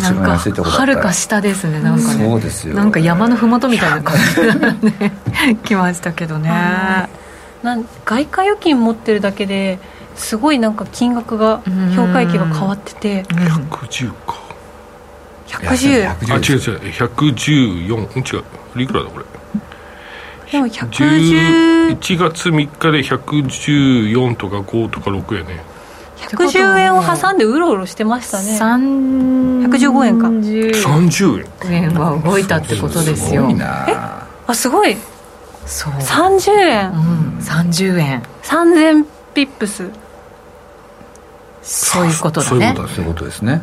[0.01, 2.25] なんかはるか下ですねなんかね。
[2.27, 2.75] そうですよ。
[2.75, 5.13] なんか山の麓みたいな感じで、ね、
[5.63, 6.51] 来ましたけどね。
[7.63, 9.79] なん外貨預金持ってるだけで
[10.17, 11.61] すごいなんか金額が
[11.97, 13.23] 評価益が変わってて。
[13.23, 14.44] 110か
[15.61, 16.79] 110あ違う違う。
[16.93, 18.83] 114違う。
[18.83, 19.25] いくらだこれ？
[20.53, 25.63] でも110 1月3日で114とか5とか6やね。
[26.17, 28.59] 110円を挟んでうろうろしてましたね。
[28.59, 30.29] 115円か。
[30.29, 31.95] 30円。
[31.95, 33.51] は動いたってことですよ。
[33.51, 33.65] すえ？
[34.47, 34.97] あすごい。
[35.67, 35.93] そう。
[35.95, 38.23] 30円、うん、30円。
[38.43, 39.91] 3000ピップス。
[41.63, 42.75] そういうことだね。
[42.77, 43.63] そういうことですね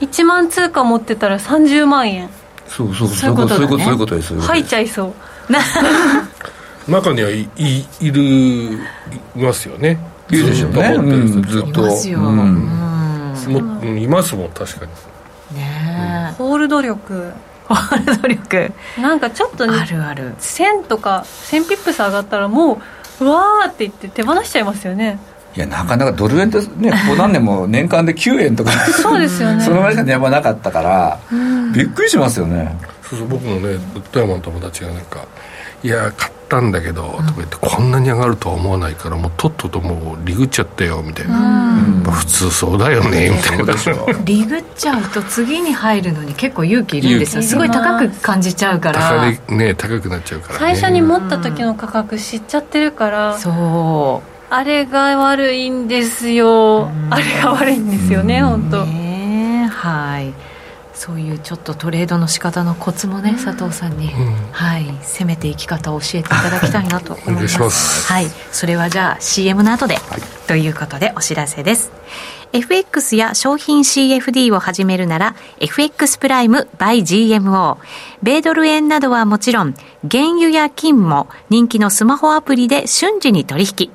[0.00, 2.28] 1万通貨持ってたら30万円。
[2.66, 3.30] そうそうそう。
[3.30, 5.12] いうことそういうことそういうことです入っちゃいそう。
[6.90, 8.78] 中にはいいいるい
[9.36, 9.98] ますよね。
[10.30, 11.82] いるでしょうね、うん、ずっと。
[11.82, 12.22] いますよ、う
[13.86, 15.58] ん、いますもん確かに。
[15.58, 17.32] ねホールド力。
[17.66, 18.72] ホールド力。
[19.00, 20.34] なんかちょっとあるある。
[20.38, 22.80] 1000とか1000ピップス上がったらも
[23.20, 25.18] ううわーって言って手放しちゃいますよね
[25.56, 28.70] いやなかなかドル円ってねここ何年も年間で9円とか。
[28.86, 29.62] そうですよね。
[29.62, 31.18] そのぐらいしか値幅なかったから、
[31.74, 32.76] びっくりしますよね。
[33.02, 33.78] そうそう僕もね
[34.12, 35.24] 富山の友達がなんか
[35.82, 41.80] いや買ったんだけど、とか言ってこんなに上がるとは思わないからもうとっとともうリグっちゃったよみたいな、
[42.10, 43.74] 普通そうだよねみたいな。
[44.24, 47.42] リグっちゃうと次に入るのに結構勇気いるんですよ。
[47.42, 49.32] すごい高く感じちゃうから。
[49.46, 58.84] 高,、ね、高くなっちゃうから、ね、最初に持った時の価格知っちゃってるから、そうあれが悪いんですよ、あれが悪いんですよね、本当。
[58.84, 60.32] ねはい。
[60.94, 68.12] そういうちょっとトレードの仕方のコツもね、佐藤さんに、うん、はい、攻めていき方を教えていただきたいなと思います。
[68.12, 71.92] はい、それはじゃあ CM の後で、はい、ということでお知らせです。
[72.52, 77.76] FX や商品 CFD を始めるなら FX プライム by GMO
[78.22, 79.74] 米ドル円などはもちろん
[80.10, 83.90] 原油や金も人気のスマホアプリで瞬時に取引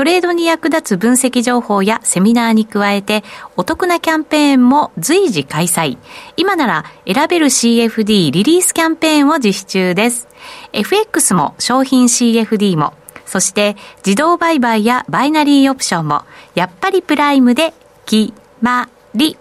[0.00, 3.22] トレードに役立つ分析情報やセミナーに加えて、
[3.58, 5.98] お得なキャンペーンも随時開催。
[6.38, 10.26] 今なら選べる CFD リリースキャンペーンを実施中です。
[10.72, 12.94] FX も商品 CFD も、
[13.26, 16.22] そして自動売買やバイナリーオプションも、
[16.54, 17.74] やっぱりプライムで
[18.06, 18.32] 決
[18.62, 19.36] まり。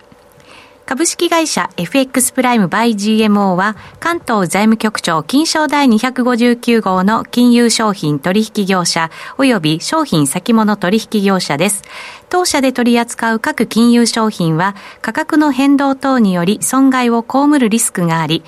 [0.89, 11.83] 株式会社 FX プライムバイ GMO は関東財務局長金賞第259号の金融商品取引業者及び商品先物取引業者です。
[12.27, 18.43] 当社で取り扱う各金融商品は価格の変動等により損害を被るリスクがあり、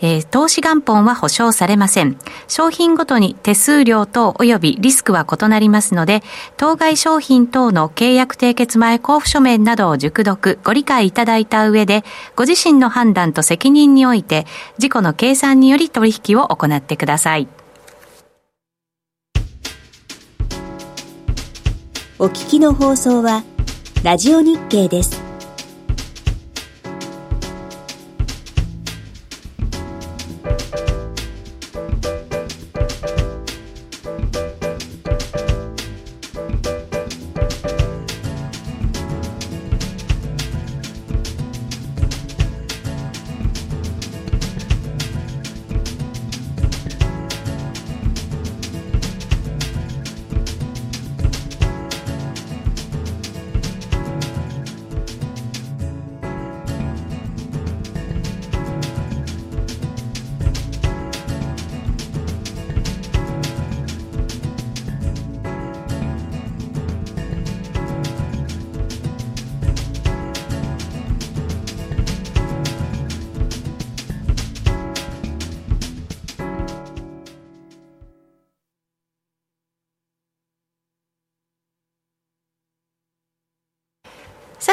[0.00, 2.18] えー、投資元本は保証されません。
[2.48, 6.22] 商品ごとに手数料等及びリスクは異なりますので、
[6.56, 12.04] 当該商品等の契約締結前交付書面などを熟読、ご理解いただいた上で、
[12.34, 14.46] ご自身の判断と責任において、
[14.78, 17.48] 事故の計算により取引を行ってください。
[22.18, 23.44] お聞きの放送は、
[24.02, 25.25] ラジオ日経です。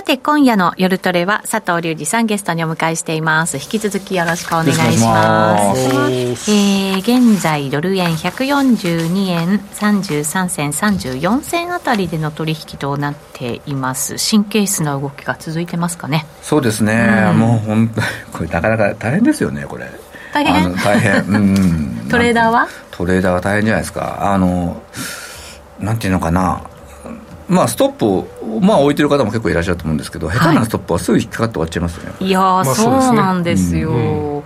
[0.04, 3.56] さて、今夜の夜トレは佐藤隆二さんゲストにお迎えしています。
[3.56, 5.94] 引き続きよろしくお願いします。
[5.94, 14.18] ますえー、現在、ドル円142円33銭34銭あたりでの取引となっています。
[14.20, 16.26] 神経質な動きが続いてますかね。
[16.42, 17.30] そうですね。
[17.32, 19.90] うん、もう本当に、これなかなか大変ですよね、これ。
[20.34, 20.76] 大変？
[20.76, 21.14] 大変。
[21.32, 22.08] うん。
[22.12, 22.68] トレーダーは？
[22.92, 24.34] トレーダーは大変じゃないですか。
[24.34, 24.84] あの、
[25.80, 26.62] なんていうのかな。
[27.48, 28.28] まあ、ストップを、
[28.62, 34.44] まあ、置いてる方も結構いらっしゃると思うんですけど、下手なストップはすぐ引っかかって終わっちゃいますよね、い、やー、そうなんですよ、うんうん、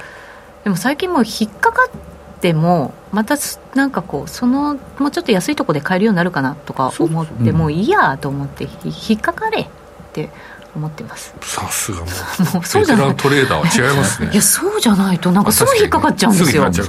[0.64, 3.36] でも最近もう引っかかってもまた
[3.76, 8.68] なんかこうそのもうちょっと安いところで買えるようになるかなとか思ってもういいやと思って
[9.08, 9.68] 引っかかれっ
[10.14, 10.30] て
[10.78, 11.34] 思ってます。
[11.42, 12.66] さすがもう。
[12.66, 13.16] そうじゃない。
[13.16, 14.30] トレーダーは違いますね。
[14.32, 16.84] いやそうじゃないとなんかすぐ引っかかっちゃうんですよ、ね、そ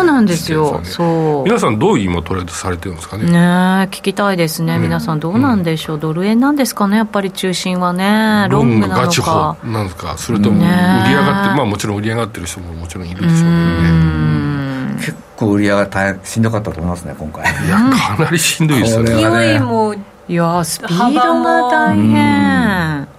[0.00, 1.44] うなんですよ、ね、そう。
[1.44, 3.30] 皆さんどういう今トレードされてるんですかね？
[3.30, 6.96] ね聞きたいですね、うん、皆さんどうなんでしょう、うん、ドル円なんですかね？
[6.96, 8.48] やっぱり中心はね。
[8.50, 9.56] ロングなのか。
[9.64, 10.16] なんですか？
[10.18, 14.94] それとも売り上がってまあもちろん売り上がってる人ももちろんいるでしょうけどね。
[14.96, 17.44] 結構売り上が大変しんどかったと思いますね今回。
[17.44, 17.76] いや
[18.16, 19.10] かなりしんどいですよね。
[19.12, 19.94] 勢いも
[20.26, 22.98] いやスピードが大変。
[22.98, 23.13] うん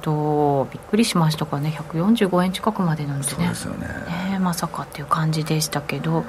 [0.00, 3.48] とびっくりしましたからね145円近くまでなんてね。
[3.48, 3.86] ですよね。
[4.30, 6.24] ねまさかっていう感じでしたけど。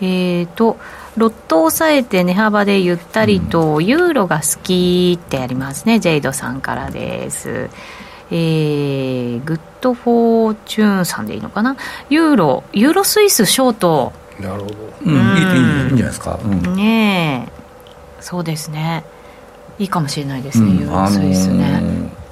[0.00, 0.76] えーと、
[1.16, 6.00] ロットを抑えて値幅でゆったりと、うん、ユーロが好きってありますね。
[6.00, 7.70] ジェイドさんからです。
[8.30, 11.76] えー、グッドフォーチューンさんでいいのかな。
[12.10, 14.12] ユーロユーロスイスショート。
[14.40, 14.74] なるほど、
[15.04, 17.52] うん、うん、いいいいんじゃないですか、うん、ねえ。
[18.20, 19.04] そうですね。
[19.78, 22.23] いいかもしれないですね、ユーロスイスね、あのー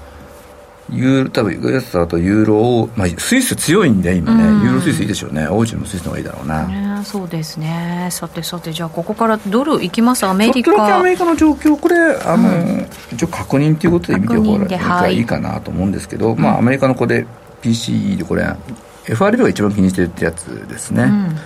[0.93, 5.49] ユーロ多分やつだとユーロを、まあ、スイス強いんで今ね、ユーロスイスいいでしょうね。
[5.49, 6.67] 欧州もスイスの方がいいだろうな、
[6.99, 8.09] ね、そうですね。
[8.11, 10.27] さてさてじゃあここからドルいきます？
[10.27, 10.99] アメリカ。
[10.99, 15.25] アメリカの状況これあの、うん、一応確認ということで見ておくらいい。
[15.25, 17.27] かなと思うんですけど、まあアメリカのこれ
[17.63, 18.45] PCE でこれ
[19.07, 21.37] FRB が一番気にしてるってやつですね、うん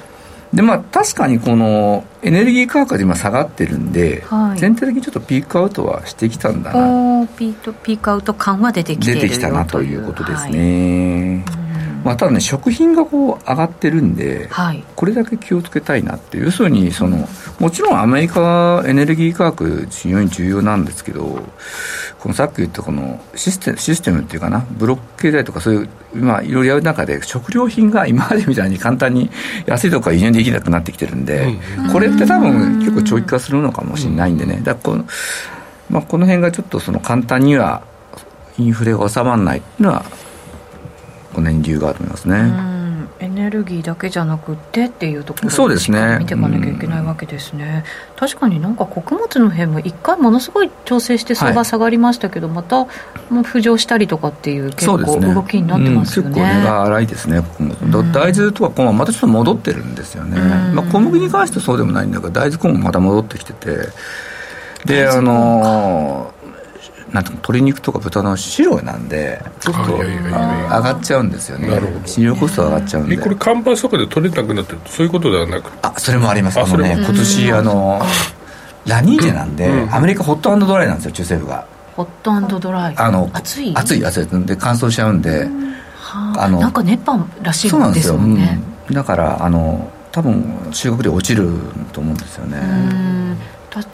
[0.57, 7.27] でまあ確かにこのエネルギー価格で今下がってるんで、はい、全体的にちょっとピークアウトはしてきたんだな。
[7.27, 11.66] ピートピークアウト感は出てきて出てきたなということですね、はい
[12.07, 17.29] まあ、ただね食品がこう上がってるんで、はい、これだけ気をつけたいなって要するにその
[17.59, 21.41] もちろんアメリカはエネルギー価格非常に重要なんですけど
[22.21, 29.29] このさっき言ったこのシステムシステムっていうかなブロック経済とかそういう今いろいろやる中で食料品が今までみたいに簡単に
[29.67, 34.61] 安いとこから輸入できなくなってきてるんで、うん、これって多分結構長期化するのかもしれないんでね。
[34.63, 35.05] だからこの,、
[35.91, 37.83] まあ、この辺がちょっとその簡単には
[38.59, 40.05] インフレが収まらないっていうのは
[41.37, 42.77] この辺理由があると思いますね。
[43.19, 46.19] エネルギーだけじゃなくてっていうところそうですね。
[46.19, 47.85] 見ていかなきゃいけないわけですね、
[48.15, 52.89] うん、確かになんか穀物の辺も一回ものすごい調整して相場下がりましたけど、はい、またもう
[53.41, 57.43] 浮上したりとかっていう結構動きになってますよね、ねうん、結構値が荒いですね、
[58.13, 60.39] 大豆とかまたちょっと戻ってるんですよね、
[60.75, 63.89] まあ、小麦に関してはそうでもないんだけど大豆コーンもまた戻ってきてて。
[64.85, 66.33] であの
[67.17, 70.07] なんて鶏肉とか豚の飼なんでちょっと上
[70.69, 71.67] がっちゃうんですよね。
[72.05, 73.17] 飼料コスト上がっちゃうんで。
[73.17, 75.73] これ干ばつとかで取れなくなってるとそういうことではなく？
[75.81, 76.61] あそれもあります。
[76.61, 78.03] あのね今年あの
[78.85, 81.67] ラニーニャなんで、アメリカホットドライなんですよ中西部が。
[81.97, 82.95] ホットドライ。
[82.99, 83.75] あの暑い？
[83.75, 84.27] 暑い暑い。
[84.45, 85.49] で乾燥しちゃうんで、
[86.37, 86.47] あ。
[86.51, 88.19] のなんか熱波らしいんですよ。
[88.19, 88.61] ね
[88.91, 91.49] だからあの多分中国で落ちる
[91.95, 92.59] と思うんですよね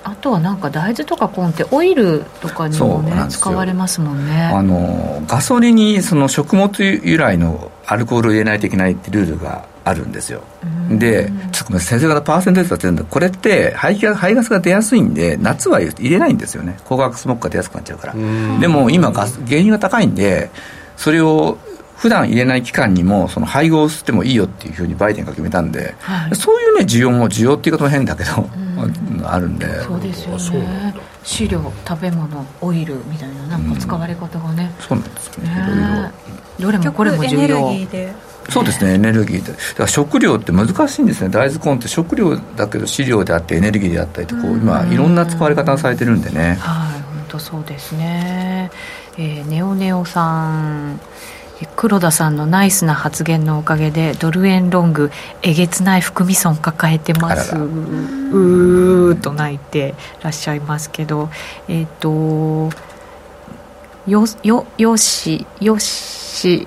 [0.04, 4.50] あとはなんか大豆とかコーンってオイルとかにもね使われますもんね。
[4.54, 10.42] あのガソリンにその食物由来のアルコールを入れないといけないってルールがあるんですよ。
[10.90, 13.04] でちょっと先生方パーセンテージだって言うんだ。
[13.04, 16.78] これって排気排ガスが出やすいんで夏は入れないんですよね。
[16.84, 18.14] 高額スモッグが出やすくなっちゃうから。
[18.60, 20.50] でも今ガス原油が高いんで
[20.96, 21.58] それを
[22.03, 29.66] 普段入れない期間にもその配合を吸ってもいいよっていうふうにバイデンが決めたんで、はい、そういうね需要も需要っていうことも変だけど、うん、あるんで。
[29.82, 30.96] そうですよね。
[31.22, 36.12] 飼料食べ物オイルみたいななんか使われ方がね、うん、そうなんですよね。
[36.59, 36.78] いろいろ。
[36.80, 37.72] どれもこれも重要。
[38.50, 39.53] そうですねエネルギーで。
[39.53, 41.28] だから食料って難しいんですね。
[41.28, 46.55] 大豆コーンって食料だけど飼料であってエネルギーであったりとこう今いろんな使われ方がされてるんでね。
[46.55, 48.72] はい本当そうですね。
[49.16, 50.98] えー、ネオネオさん
[51.76, 55.10] 黒田さんのナイスな発言のおかげでドル円ロング
[55.42, 57.56] えげつない含み損抱えてます。
[57.56, 61.30] うーと泣いてらっしゃいますけど
[61.68, 62.74] えっ、ー、と
[64.06, 66.66] よよよしよし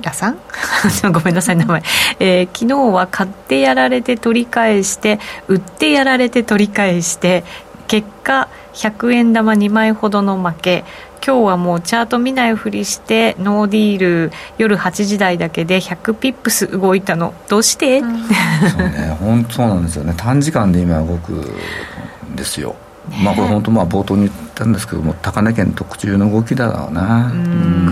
[0.00, 0.38] らさん？
[1.12, 1.82] ごめんなさい名前、
[2.18, 5.18] えー、昨日は買ってやられて取り返して
[5.48, 7.44] 売ってやられて取り返して
[7.86, 10.84] 結果100円玉2枚ほどの負け
[11.24, 17.32] 今日はもうチャート見ないふりしてノーディール夜8時台だけで100ピップス動いたの。
[17.48, 20.14] どうして、うん、そうね本当そうなんですよね。
[20.16, 22.74] 短時間で今動くんですよ。
[23.22, 27.32] まあこれ本当まあ冒頭に言ったんですけども高値圏特注の動きだろうな。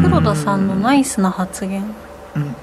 [0.02, 1.84] 黒田さんのナイスな発言。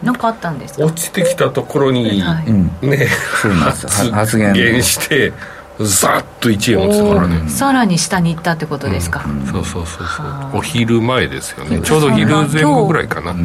[0.04, 3.08] うん、かあったんです落ちてきたところに、はい、ね
[3.42, 3.72] そうなん
[4.14, 5.34] 発言して
[5.80, 10.58] ザッと1円落ちたからねさらに下に行ったってことですか、うん、そうそうそうそう。
[10.58, 11.82] お昼前ですよね。
[11.82, 13.38] ちょうど昼前後ぐらいかな、ち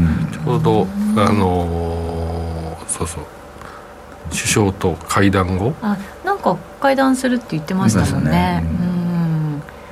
[0.49, 3.25] ょうどあのー、そうそう。
[4.31, 5.75] 首相と会談後。
[5.83, 8.31] あなんか会談するって言ってましたもんね。
[8.31, 8.65] ね、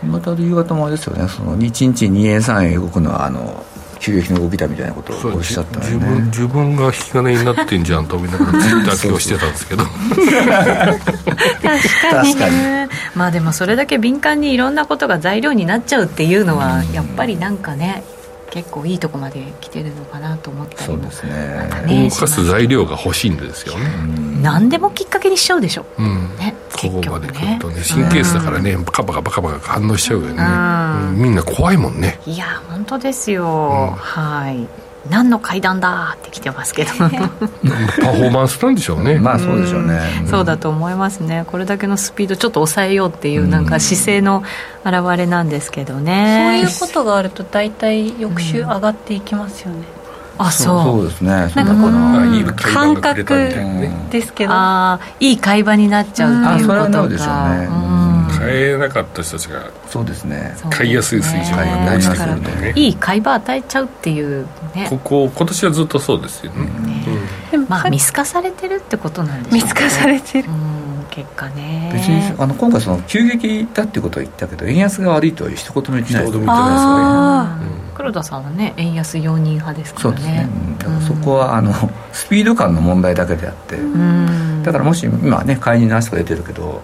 [0.03, 1.29] うん、また夕方もあれですよね。
[1.29, 3.63] その1日2円3円動くのはあの
[4.01, 9.85] 急激な動きだみたいなことをおっしゃった自分自分が引き金になってんじゃんと思いながらツイッター今日してたんですけど。
[9.85, 9.99] 確
[12.39, 12.91] かに。
[13.15, 18.03] まあでもそれだけ敏感にいろんなことが材料になっちゃうっていうのはやっぱりなんかね
[18.51, 21.87] 結構いいとこまで来てるのかなと思ったりもそうですね。
[21.87, 23.79] ね動かす材料が欲しいんですよ。
[23.79, 23.87] ね
[24.43, 30.43] 何でもきっかけにしちゃうでしょ、うん、ね、ここまで来るとね神経質だからね、カバカバカバ反応しちゃうよね、
[31.15, 32.19] うん、みんな怖いもんね。
[32.27, 36.91] いや本当ですよ、はい何の階段だって来てますけど。
[36.99, 39.19] パフォーマンスなんでしょうね。
[39.19, 41.45] まあそうでしょうね、うん、そうだと思いますね。
[41.47, 44.43] これだけのスピードちょっと抑えようっていうなんか姿勢の
[44.85, 49.79] 表れなんですけどね、そういうことがあると大体翌週上がっていきますよね、
[50.39, 50.85] うん、あそう。
[50.85, 51.31] そうですね。
[51.31, 53.25] なんかこの感覚
[54.11, 54.53] ですけど。
[54.53, 58.10] あいい会話になっちゃうっていうことが、うん、それはでしょうね、
[58.41, 60.57] 買えなかった人たちがそうですね。
[60.71, 61.51] 買いやすい水準に
[61.87, 62.73] なしてくるんでね。
[62.75, 64.87] いい買い場与えちゃうっていうね。
[64.89, 66.69] ここ今年はずっとそうですよね、
[67.53, 69.63] うん、まあ見透かされてるってことなんですょうね。
[69.63, 70.49] 見透かされてる、
[71.11, 71.91] 結果ね。
[71.93, 76.39] 別にあの今回その急激だっていうことは言ったけど円安が悪いとは一言も言ってないです
[77.95, 80.17] 黒田さんはね円安容認派ですからね。
[80.17, 81.75] そうですね、だからそこはあの
[82.13, 83.77] スピード感の問題だけであって、
[84.63, 86.83] だからもし今ね買いになすと出てるけど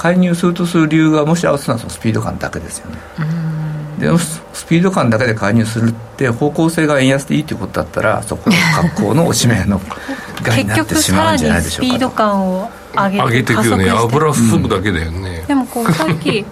[0.00, 2.96] 介入するとする理由がもし合わせたらそのスピード感だけですよね。
[3.98, 8.56] でスピード感だけで介入するって方向性が円安でいいっていうことだったらそこの
[8.90, 9.78] 格好のおしめの
[10.42, 13.90] 害になってしまうんじゃないでしょうかスピード感を上げて上げていくよね。
[13.90, 16.46] 油吸むだけだよね、うん、でもこう さっき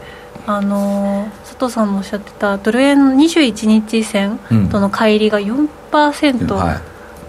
[0.46, 4.38] あの佐藤さんもおっしゃってたドル円21日線
[4.70, 6.80] との乖離が4%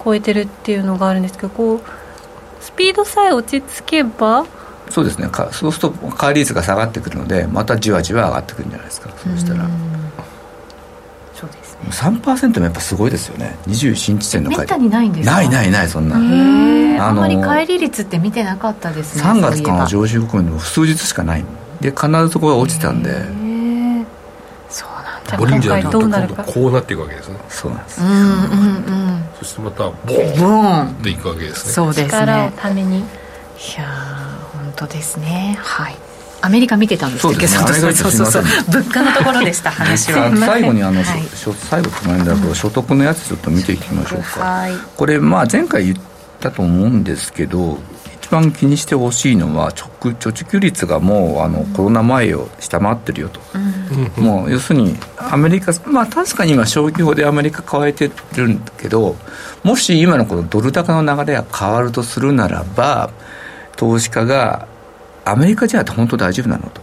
[0.03, 1.81] 超えてるっていうのがあるんですけどこう
[2.59, 4.45] スピードさえ落ち着けば
[4.89, 5.29] そうですね。
[5.51, 9.09] そうすると変わり率が下がってくるのでまたじわじわ上がってくるんじゃないですか。
[9.17, 9.69] そうしたら。
[11.35, 12.19] そうですね。
[12.21, 13.55] 3%もやっぱすごいですよね。
[13.67, 16.15] 21日線のめったにないんですないないないそんな。
[16.15, 16.19] あ
[17.11, 21.45] んまり乖離率って見てなかったですね3月からの上昇国でも数日しかない。
[21.79, 23.11] で必ずそこが落ちたんで。
[24.69, 27.39] そうなんだボリンジャーと今度こうなっていくわけですね。
[27.47, 28.01] そうなんです。
[28.01, 29.23] うんうんうん。
[29.39, 31.71] そしてまたボーンっていくわけですね。
[31.71, 32.07] そうですね。
[32.09, 32.99] 力をために。
[32.99, 33.01] い
[33.77, 33.85] や
[34.79, 35.57] 当ですね。
[35.61, 35.95] はい。
[36.41, 39.71] アメリカ見てたんですけど、そうそうそう物価のところでした。
[39.71, 40.31] 話は。
[40.39, 41.23] 最後にあの、はい、
[41.69, 42.19] 最後となん。
[42.29, 45.97] だと所得のやつちょっと見ていきましょうか、はい、これまあ前回言っ
[46.39, 47.77] たと思うんですけど
[48.21, 53.39] 一番気にしてほしいのは貯貯蓄率がもうあのコロナ前を下回ってるよと、
[54.17, 59.15] うん、もう要するにアメリカまあ確かに今消費法でアメリカ変えてるんだけど
[59.63, 63.09] もし今のこのドル高の流れが変わるとするならば
[63.79, 64.67] 投資家が
[65.23, 66.81] アメリカじゃ本当大丈夫なのと、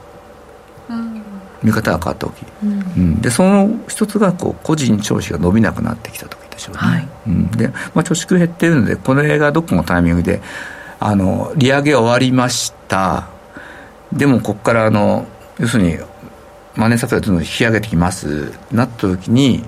[0.89, 1.23] うん、
[1.63, 10.41] 見方が変わった時、うん、うん、でその一つがこう個人消費が伸びなくなってきた時でしょうね、はい、うん、で、まあ、貯蓄減ってるのでこの映画どこのタイミングで
[10.99, 13.29] あの利上げ終わりました。
[14.11, 15.27] でもここからあの
[15.59, 15.99] 要するに
[16.77, 18.53] マネーサプライどんどん引き上げてきます。
[18.73, 19.63] なった時に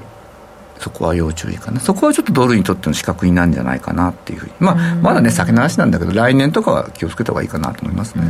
[0.79, 1.81] そこは要注意かな。
[1.81, 8.25] そこはちょっとドルにとっての資格になるんじゃないかなっていうふうに、まあ、まだね先の話なんだけど来年とかは気をつけた方がいいかなと思いますね。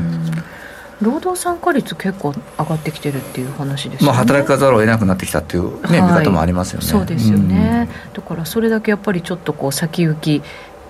[1.00, 6.86] 労働参加率結構上がってきてるっていう話ですね、まあ、働かざるを得なくなってきたっていう、ね、はい、見方もありますよね。
[6.86, 10.42] そうですよね、だからそれだけやっぱりちょっとこう先行き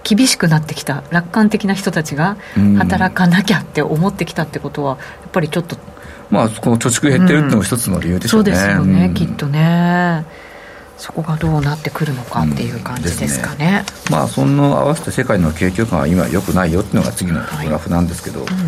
[0.04, 2.38] 厳しくなってきた楽観的な人たちが
[2.78, 5.76] 働かなきゃって思ってきたってことはやっぱりちょっと
[6.30, 10.24] まあこの貯蓄減ってるっていうのも一つの理由でしょうね、そうですよね、きっとね
[10.98, 13.56] そこがどうなってくるのかっていう感じですかね。
[13.56, 18.58] うんね、まあその合わせて世界の景況感は今良くないよっていうのが次のグラフなんですけど、はいうん、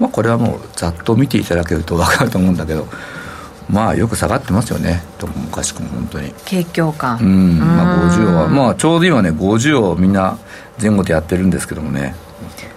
[0.00, 2.86] まあこれはもうざっと見ていただけると分かると思うんだけど。
[3.68, 5.00] まあよく下がってますよね。
[5.20, 6.34] どこもかしくも本当に。
[6.44, 7.58] 景況感うん。
[7.60, 10.38] まあ50はまあちょうど今ね50をみんな
[10.82, 12.16] 前後でやってるんですけどもね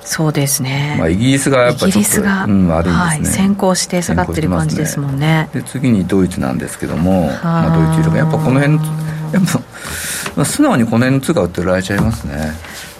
[0.05, 9.59] そうですね、まあ、イギリスがやっぱりちょっと、うん、悪いですね、はい、先行して下がってる感じですもんね、ね、で次にドイツなんですけども、まあ、ドイツユーロやっぱこの辺やっぱ、
[10.35, 12.51] まあ、素直にこの辺の通貨売って売られちゃいますね。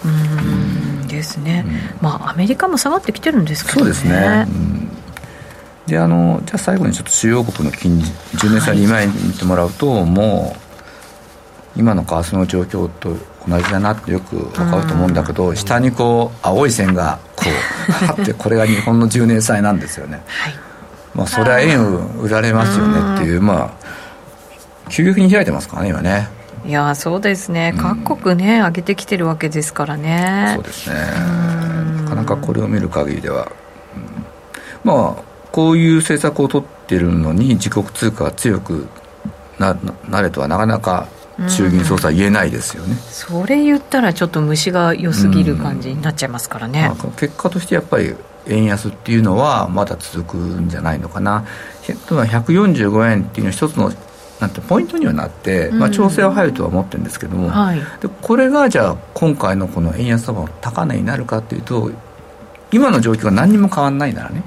[0.04, 3.84] うんですね、うん、まあアメリカも下がってきてるんですけどね。
[3.84, 4.88] そうですね、うん。
[5.86, 10.56] であのじゃあ最後にちょっと主要国の金利10年債2枚見てもらうと、はい、も
[11.76, 13.16] う今の為替の状況と
[13.48, 20.54] 同じだなってよく分かると思うんだけど、下にこう青い線がこうあってこれが日本の10年債なんですよね、はい、
[21.14, 21.84] まあそれは円
[22.18, 26.28] 売られますよねっていうまあ急激に開いてますからね今ね。
[26.66, 30.52] いやそうですね、各国ね上げてきてるわけですからね。
[30.54, 30.96] そうですね。
[32.04, 33.52] なかなかこれを見る限りでは、
[34.84, 35.22] うん、まあ
[35.52, 38.88] こういう政策を取ってるのに自国通貨が強く
[39.58, 39.76] な
[40.08, 41.06] なれとはなかなか
[41.48, 48.14] 衆議院総裁言えないですよね、うん、それ言ったらちょっと虫が良すぎる感じになっちゃいますからね、うん、結果としてやっぱり
[48.46, 51.46] 円安っていうのはまだ続くんじゃないのかな。
[51.82, 53.92] 145円っていうのは一つの
[54.40, 61.90] なんてポイントにはなって、まあ、調整は入るとは思ってるんですけども、うんはい、でこれがじゃあ今回のこの円安相場の高値になるかっていうと
[62.72, 64.42] 今の状況が何にも変わらないならね、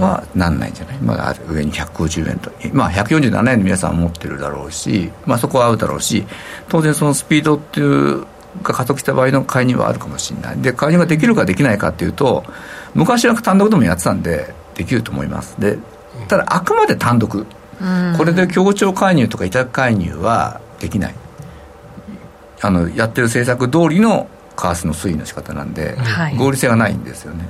[0.00, 6.24] はなんないんじゃない、まあ、上に150円と、まあ、147円の皆さん持ってるだろうし、まあ、そこは合うだろうし
[6.68, 8.26] 当然そのスピードっていう
[8.62, 10.60] が加速した場合の介入はあるかもしれない。
[10.60, 12.44] で介入ができるかできないかっていうと
[12.94, 15.58] 昔は単独でもやってたんでできると思います。
[15.58, 15.78] で
[16.28, 17.46] ただあくまで単独、
[18.18, 21.14] これで協調介入とか委託介入はできない。
[22.60, 27.44] あのやってる政策通りの為替の推移の仕方なんで、はい、合理性がないんですよね。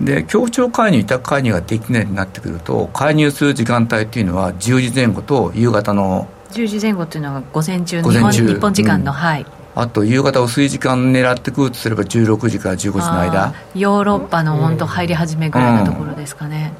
[0.00, 8.46] で協調介入委託介入ができないようになってくると介入する時間帯っていうのは10時前後と夕方の10時前後っていうのは午前中午前中。
[8.46, 9.46] 日本時間の、うん、はい。
[9.74, 16.72] あと夕方薄い時間狙ってくるとすれば16時から15時の間ヨーロッパの本当入り始めぐらいのところですかね、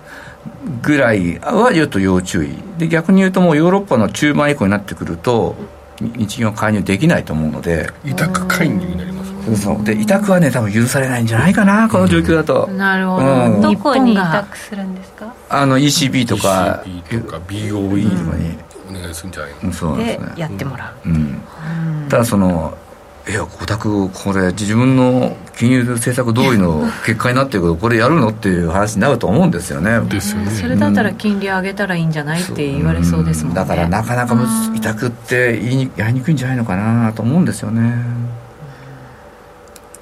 [0.67, 2.51] うん、ぐらいはちょっと要注意。
[2.79, 5.55] で逆に言うともうヨーロッパの中盤以降になってくると
[6.01, 7.91] 日銀は介入できないと思うので。
[8.05, 9.85] 委託介入になりますそうそう。
[9.85, 15.35] で委託はね多分許されないんじゃないかなこの状況だと、うん、なるほど、うん、どこに委託するんですか？
[15.49, 16.83] あの ECB とか。
[16.85, 18.59] ECB とか BOE とかに
[18.91, 20.33] お願いするんじゃないの、そうですね。
[20.37, 21.43] やってもらう、うん、
[22.09, 22.77] ただその
[23.29, 28.29] いやお宅これ自分の金融政策通りの 結果になってるけどこれやるの？
[28.29, 30.01] っていう話になると思うんですよね。
[30.09, 34.35] ですよねそれだったら金利上げたらいいんじゃないって言われそうですもんね、だからなかなか
[34.75, 38.03] 委託って言いにやりにくいんじゃないのかなと思うんですよね。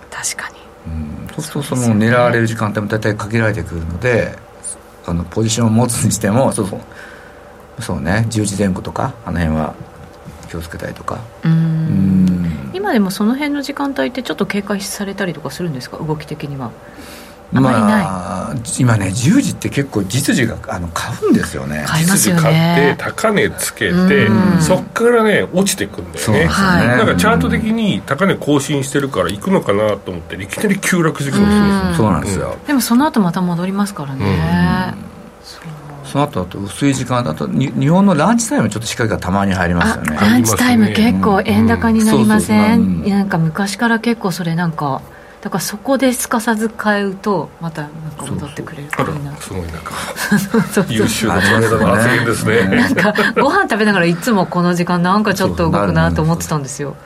[0.08, 0.54] 確かに、
[0.86, 4.38] うん、そうするとその狙われる時間帯も大体限られてくるので
[5.04, 6.80] あのポジションを持つにしてもそうそう。
[7.82, 8.24] そうね。
[8.30, 9.74] 10時前後とかあの辺は
[10.48, 11.18] 気をつけたりとか。
[11.44, 12.45] うん
[12.76, 15.96] 今でもその辺の時間帯ってちょっと警戒されたりとかするんですか？
[15.96, 16.70] 動き的には。
[17.54, 21.84] あまりない、まあ、今ね10時って結構実需があの買うんですよね。
[21.86, 22.42] 買いますよね。
[22.42, 24.28] 買って高値つけて
[24.60, 26.40] そっからね落ちていくんだよね。
[26.40, 31.58] ね、はい、なんかチャート的に高値更新してるから行くのかなと思っていきなり急落してくるんです
[31.90, 31.94] よ。
[31.94, 34.94] そうなんですよ、でもその後また戻りますからね、
[36.16, 40.16] その後だと薄い時間だと日本のランチタイムちょっと仕掛けがたまに入りますよね。
[40.16, 45.02] ランチタイム結構円高になりません、なんか昔から結構それなんか
[45.42, 49.36] だからそこですかさず買うとまたなんか戻ってくれるかな。
[49.36, 49.92] すごいなんか
[50.88, 52.62] 優秀なマネだな発言ですね。
[52.66, 52.94] なん。
[52.94, 56.96] かご飯食べながらいつもこの時間なんかちょっと動くなと思ってたんですよ。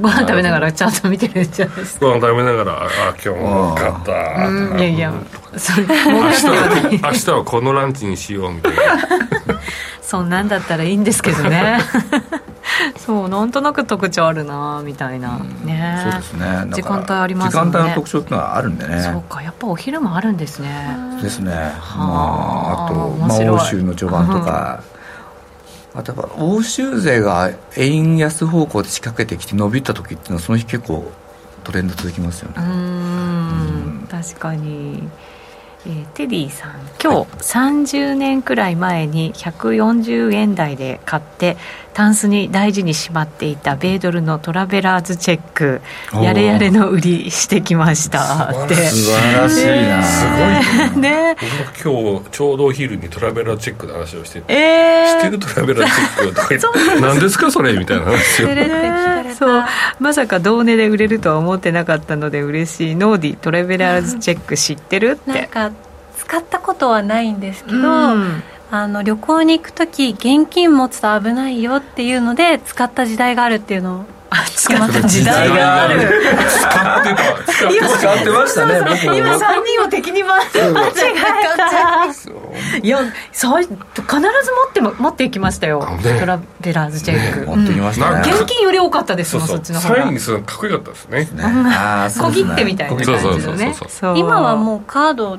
[0.00, 2.06] ご飯食べながらちゃんと見てるじゃないですか。
[2.06, 2.88] ご飯食べながらあ
[3.24, 5.14] 今日も買ったいやいや
[5.58, 5.94] それ明
[6.30, 8.80] 日は明日はこのランチにしようみたいな。
[10.02, 11.80] そんなんだったらいいんですけどね。
[12.96, 16.00] そうなんとなく特徴あるなみたいな、ね。
[16.02, 16.66] そうですね。
[16.72, 17.62] 時間帯ありますね。
[17.64, 19.02] 時間帯の特徴っていうのはあるんでね。
[19.02, 20.96] そうかやっぱお昼もあるんですね。
[21.22, 21.52] ですね。
[21.52, 24.80] まああと、まあ、欧州の序盤とか、
[25.94, 31.10] あとは欧州勢が円安方向で仕掛けてきて伸びた時っていうのはその日結構
[31.64, 32.54] トレンド続きますよね。
[32.58, 34.08] うん。
[34.10, 35.08] 確かに
[35.86, 41.56] えー、テディさん今日30年くらい前に140円台で買って
[41.96, 45.80] タンスに大事にしまっていた米ドルのトラベラーズチェック
[46.12, 48.74] やれやれの売りしてきましたって。
[48.74, 50.26] 素晴らしいな、す
[50.92, 51.32] ごいね。
[51.32, 51.36] ね。
[51.74, 56.60] 僕も今日ちょうどお昼にトラベラーチェックの話をしてて、えー、知ってるトラベラーチェックとか言っ
[56.94, 59.34] て何ですかそれみたいな話を。
[59.34, 59.64] そう。
[59.98, 62.94] まさか同値で売れるとは思ってなかったので嬉しい。
[62.94, 65.32] ノーディトラベラーズチェック知ってるって。
[65.32, 65.72] なんか
[66.18, 74.04] 使ったことはないんですけど、うんあの旅行に行く時現金持つと危ないよっていうので使った時代があるっていうのを
[74.54, 75.02] 使った。
[75.02, 76.00] 時代がある。
[76.00, 76.68] 使
[77.00, 77.88] ってた。
[77.88, 80.92] 使ってましたね今3人を敵に回して間違え
[81.56, 82.80] た。
[82.82, 82.98] いや
[83.32, 83.80] そう必ず持
[84.68, 90.02] って持っていきましたよ、トラベラーズチェック、持ってきました現金より多かったですもんそっちの方が。
[90.02, 91.28] サインするのかっこよかったですね。
[92.10, 93.74] 小切手みたいな感じのね。
[94.16, 95.38] 今はもうカード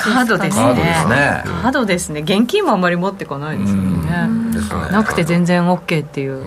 [0.00, 1.42] カードですね。
[1.62, 2.20] カードですね。
[2.20, 4.10] 現金もあんまり持ってこないですよね。
[4.90, 6.44] なくて全然 OK っていう。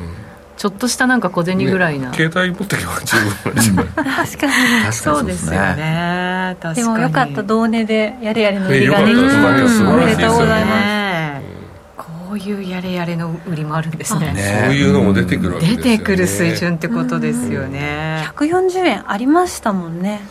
[0.55, 3.93] ちょっとしたなんか小銭ぐらいな、ね、携帯持ってけば十分です 確
[4.37, 4.93] かに。
[4.93, 6.55] そうですよね。
[6.75, 9.21] でもよかった同値でやれやれの売りができて、
[9.83, 11.43] おめでとうございます。
[11.97, 14.63] こういうやれやれの売りもあるんですね。
[14.65, 18.27] そういうのも出てくるわけですよ、ね、出てくる水準ってことですよね。
[18.37, 20.21] 140円ありましたもんね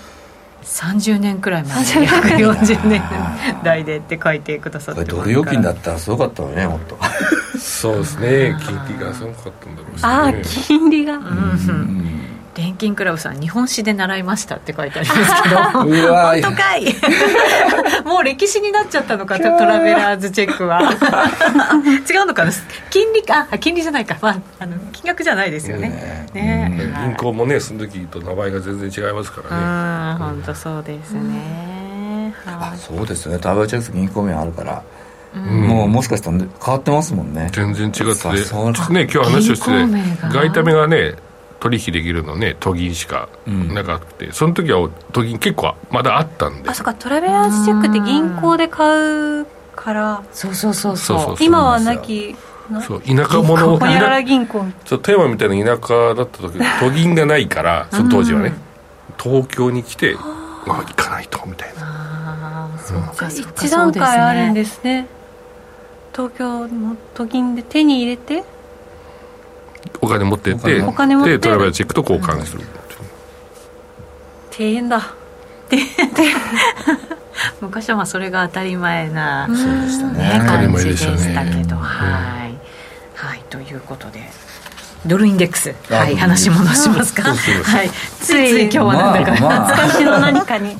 [0.63, 3.03] 30年くらい前に140年
[3.63, 6.97] 代でって書いてくださってドル預金だったらすごかったのねもっと。
[7.59, 8.57] そうですね。
[8.61, 10.33] 金利がすごかったんだろうし、ね、ああ
[10.67, 12.22] 金利が、うん、うん
[12.55, 15.57] 錬金クラブさん日本史で習いましたって書いてありますけど。
[15.72, 15.88] 本
[16.42, 16.84] 当かい。
[18.05, 20.82] もう歴史になっちゃったのかトラベラーズチェックは。
[22.09, 22.53] 違うのかな？
[22.90, 23.46] 金利か？
[23.59, 26.28] 金利じゃないか、まあ、あの金額じゃないですよね。
[26.34, 30.18] ね、ね、銀行もねその時と名前が全然違いますからね。
[30.18, 33.38] 本当そうですね、あそうですね。
[33.38, 34.82] トラベラーチェック銀行名あるから。
[35.34, 37.48] うん、もうもしかしたら変わってますもんね。
[37.53, 38.28] 全然違って。
[38.92, 39.70] ね今日話をして
[40.30, 41.14] 外為がね
[41.63, 46.69] 取引できるのね都銀しかなくて、うん、その時は都銀結構まだあったんで。
[46.69, 49.47] あそっかトラベラーズチェックって銀行で買う
[49.77, 50.25] から。
[50.33, 51.37] そうそうそうそう。
[51.39, 52.35] 今はなき
[52.85, 54.67] そう田舎者ホニャララ銀行。
[54.85, 58.55] そう富山みたいな田舎だった時都銀がないからその当時はね、
[59.23, 61.83] 東京に来てあ行かないとみたいな。
[61.85, 65.07] ああそうか、一段階あるんですね。
[66.13, 68.43] 東京の都銀で手に入れて
[70.01, 71.32] お金持ってってお金持って。
[71.32, 72.62] でトラベルチェックと交換する。
[74.51, 75.14] 大変だ。
[77.61, 80.45] 昔はまあそれが当たり前な、そうでしたね。
[80.47, 82.59] 感じでしたけど、はい、
[83.14, 84.30] はい、ということで。
[85.05, 85.74] ドルインデックス。
[85.88, 87.22] はい話戻しますか？
[87.24, 87.90] はい。
[88.20, 90.76] ついつい今日はなんだか、まあ、懐かしの何かに。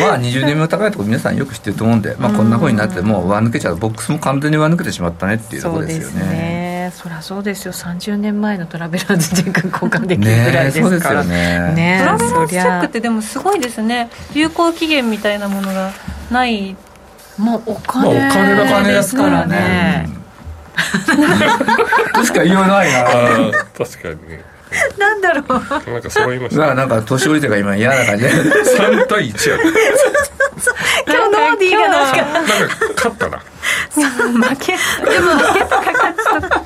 [0.00, 3.76] まあ20年目高いところ皆さんよく知ってると思うんで、まあ、こんなふうになってもう上抜けちゃう。
[3.76, 7.72] ボックスも完全に上抜けてしまったねっていうところですよねそりゃそうですよ。
[7.72, 11.24] 30年前のトラベラーズチェック交換できるぐらいですから。
[11.24, 11.98] ねね。
[12.00, 14.10] トラベラーズチェックってでもすごいですね。
[14.34, 15.92] 有効期限みたいなものが
[16.30, 16.76] ない。
[17.38, 20.06] もうお金,、まあ、お金だ金ですからね、
[22.12, 23.04] 確か言わないな。
[23.76, 24.28] 確かに。
[24.28, 24.51] ね
[24.98, 25.90] なんだろう。
[25.90, 26.74] なんか揃いました。
[26.74, 28.24] なんか年寄りとか今嫌な感じ。
[28.24, 28.30] で。
[28.30, 29.58] 3対1や
[31.06, 32.24] 今日ノーディーがなんか。
[32.96, 33.38] 勝ったな。
[33.92, 34.72] 負け。
[34.72, 36.48] でも負けとか勝ちと。
[36.48, 36.62] か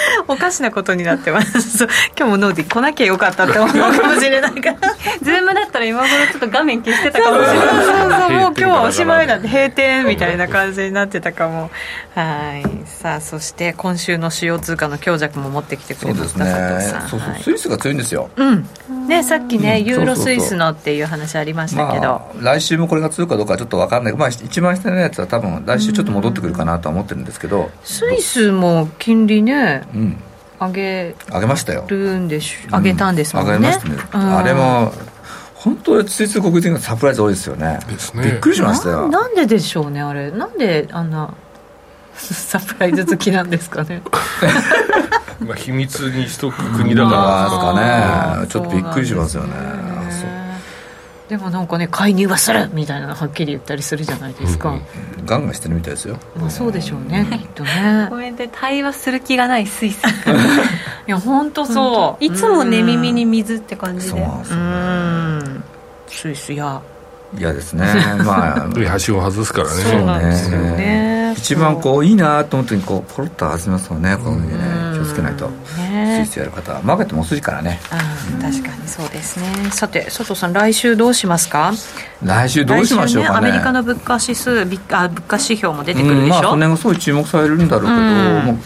[0.28, 1.84] おかしなことになってます。
[2.16, 4.76] 今日もノーディ来なきゃよかったって思うかもしれないから。
[5.22, 7.66] ズームだったら今頃ちょっと画面消してたかもしれない。
[7.68, 11.70] そうそうもう今日はおしまいなんで閉店みたいな感じになってたかも。
[12.14, 12.86] はい。
[12.86, 17.08] さあそして今週の主要通貨の強弱も持ってきてくれました佐藤さん。
[17.08, 18.30] そうそう、はい、スイスが強いんですよ。
[18.36, 18.68] うん
[19.06, 24.12] ねさっきね、ユーロスイスのっていう話ありましたけど、まあ、来週もこれが強いかどうかちょっと分かんない。
[24.14, 27.70] まあ一番下のやつは多分来週ちょっと戻ってくるかなとは思ってるんですけど。
[27.84, 30.16] スイスも金利ね、うん。
[30.58, 34.92] 上げ上げましたよるんでし上げたんですもんね、うん、上げましたね、うん、あれも
[35.54, 37.78] 本当についつい国人がサプライズ多いですよね、
[38.14, 41.34] ね、びっくりしましたよなんででしょうねあれなんであんな
[42.32, 44.02] サプライズ好きなんですかね。
[45.40, 47.44] まあ秘密にしとく国だから。
[47.44, 48.46] ですかね。
[48.48, 49.86] ちょっとびっくりしますよね。
[51.28, 54.76] でもなんかね介入はするみたいなのはっきり言ったりするじゃないですか、うん。
[54.76, 54.82] うん、
[55.26, 56.18] ガンガンしてるみたいですよ。
[56.36, 58.06] まあそうでしょうね、きっとね。
[58.10, 60.04] ごめんね対話する気がないスイス。
[60.06, 62.24] いや本当そう。
[62.24, 64.20] いつも寝耳に水って感じで。
[64.20, 65.64] うん。
[66.06, 66.80] スイスや。
[67.36, 67.86] 嫌ですね。
[68.24, 68.68] まあ。
[69.04, 69.74] 橋を外すからね。
[69.74, 74.16] そうなんですよね一番こういいなと思った時にこうポロッと外しますもんね。
[74.16, 75.50] こういうね気をつけないと。
[75.66, 77.78] スイスやる方はマーケットも遅いからね。
[78.40, 79.70] 確かにそうですね。
[79.70, 81.72] さて佐藤さん来週どうしますか？
[82.22, 84.78] 来週どうしましょうかね、ね、アメリカの物価指数あ物
[85.22, 88.60] 価指標も出てくるでしょ、うん、まあその辺がすごい注目されるんだろうけど、うん、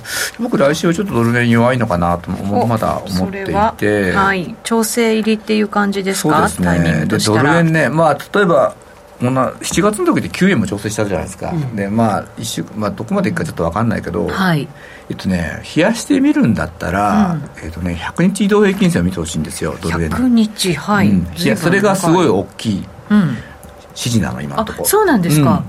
[0.45, 3.45] 僕来週はちょっとドル円弱いのかなとまだ思ってい
[3.77, 4.13] て。
[4.13, 4.55] はい。
[4.63, 6.49] 調整入りっていう感じですか？
[6.49, 7.07] そうですね。
[7.07, 8.75] でドル円ねまあ例えば
[9.21, 14.67] こんな7月の時で9円も調整したじゃないですか、うん、でまあ一週まあどこまでいくかちょっと分かんないけど、はい、
[15.11, 24.85] えっとね冷やしてみるんだったら、うん、えっとね100日移動平均線を見てほしいんですよドル円100日はい、うん、いやそれがすごい大きい指示なの今のところ。
[24.87, 25.63] そうなんですか、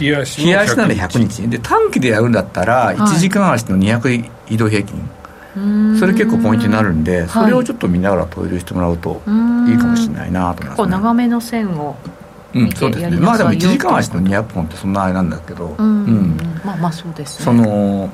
[0.00, 1.48] 冷やし冷やしなんで100日。
[1.48, 5.08] で短期でやるんだったら1時間足の200移動平均。
[5.98, 9.22] それ結構ポイントになるんでそれをちょっと見ながらトイレしてもらうと
[9.66, 11.96] いいかもしれないなと思います、ね、結構長めの線を
[12.56, 13.16] うん、そうですね。
[13.18, 17.44] まあでも1時間足の200本ってそんなあれなんだけど、うん、うん、まあまあそうですね。
[17.44, 18.10] その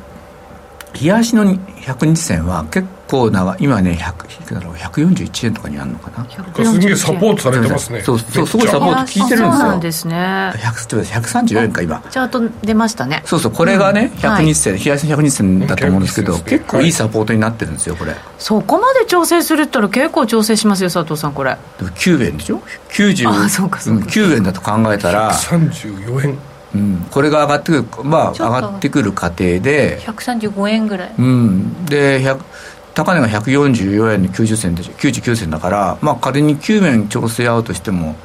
[1.01, 6.26] 冷やしの100日線は結構長今ね100だろう141円とかにあるのかな。
[6.64, 8.03] すげえサポートされてますね。
[8.03, 9.51] そうそうすごいサポート効いてるんですよ。
[9.53, 10.53] そうなんですね。
[10.57, 12.03] 134円か今。
[12.11, 13.22] チャート出ましたね。
[13.24, 18.14] そうそうこれがね、100日線、冷やしの100日線だと思うんですけど、結構いいサポートになってるんですよこれ。
[18.38, 21.57] そこまで調整するったら結構調整しますよ佐藤さんこれ。
[21.78, 25.32] 9円でしょ？90あそうかそうか、9円だと考えたら。
[25.32, 26.38] 134円
[26.75, 32.25] うん、これが上がってくるまあ上がってくる過程で135円ぐらい、うん、で
[32.95, 38.16] 高値が144円の90銭で99銭だからまあ仮に9円調整合うとしても、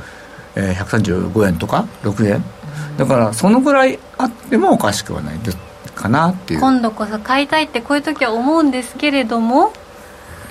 [0.56, 2.44] えー、135円とか6円。
[2.98, 5.40] だからそのぐらいあってもおかしくはない
[5.94, 6.60] かなっていう。
[6.60, 9.72] 今度こそ買いたいってこういう時は思うんですけれども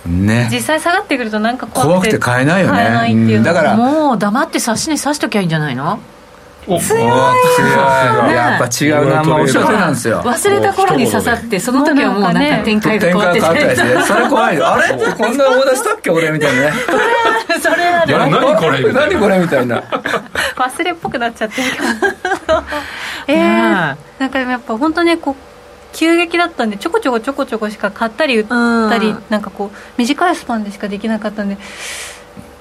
[0.07, 5.99] ね、実際下がってくるとなんか怖くて買えないよね、うん、だからもう黙って指し値指しときゃいいんじゃないの？
[6.67, 7.01] 強い強い。
[8.33, 10.21] やっぱ違うなまあおっしゃるなんですよ。
[10.23, 13.77] 忘れた頃に刺さってその時はもうなんか展開が変わってて。
[14.03, 14.69] それ怖いよ。
[14.69, 14.89] あれ？
[14.95, 16.73] こんなオーダーしたっけ俺みたいなね。
[17.63, 18.19] それある。
[18.31, 19.81] 何これ何これみたいな。
[20.57, 21.69] 忘れっぽくなっちゃってる
[23.29, 23.35] え。
[23.35, 23.37] え
[24.19, 25.35] なんかやっぱ本当ねこう
[25.93, 28.47] 急激だったんでちょこちょこちょこちょこしか買ったり売っ
[28.91, 31.57] たりなんかこう短いスパンでしかできなかったんで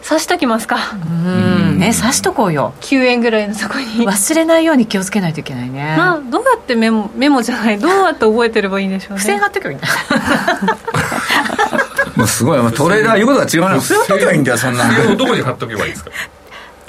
[0.07, 0.77] 刺しときますか。
[0.93, 0.97] う
[1.29, 1.79] ん。
[1.79, 2.73] ね刺しとこうよ。
[2.81, 4.05] 9円ぐらいのとこに。
[4.07, 5.95] 忘れないように気をつけないといけないね。
[5.97, 7.79] などうやってメモメモじゃない。
[7.79, 9.19] どうやって覚えてればいいんでしょうね。
[9.19, 9.87] 付箋貼っとけばいいんだ。
[12.15, 12.73] もうすごい。
[12.73, 13.79] トレーダー言うことが違うな。
[13.79, 14.83] 付箋貼っとけばいいんだよそんな
[15.17, 16.11] どこに貼っとけばいいですか？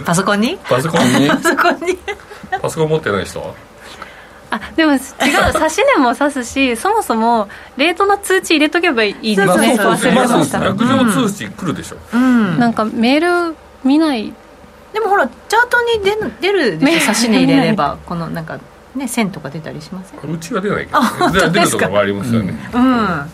[0.04, 0.58] パソコンに？
[0.68, 1.28] パソコンに？
[1.32, 1.98] パソコンに。
[2.62, 3.46] パソコン持ってない人は？
[4.50, 4.98] あでも違う。
[5.54, 9.76] 指し値も指すしそもそもレートの通知入れとけばいいですね。
[9.76, 14.32] そうそうまず落上通知来るでしょ、うん、なんかメール見ない。
[14.92, 16.04] でもほらチャートに
[16.40, 16.92] 出出るでしょ。
[16.92, 17.98] 指し値入れれば。
[18.06, 18.58] このなんか
[18.94, 20.30] ね線とか出たりしません？
[20.32, 22.54] うちは出ないけど、ね、出るとこもありますよね。
[22.72, 23.30] うん、うん。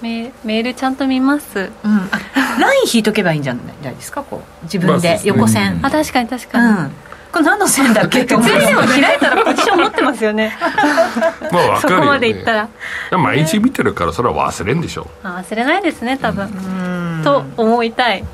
[0.00, 2.10] メメールちゃんと見ます、うん、
[2.60, 4.22] ライン引いとけばいいんじゃないですか？
[4.22, 6.92] こう自分で横線、あ確かに確かに、うん
[7.32, 10.56] これ何の線だっけ開いたらポジション持ってますよね。
[10.60, 10.70] まあ
[11.40, 12.68] 分かるよ、ね、そこまでいったら。
[13.18, 17.22] 毎日見てるからそれは忘れんでしょあ忘れないですね多分。
[17.24, 18.28] と思いたい、ね、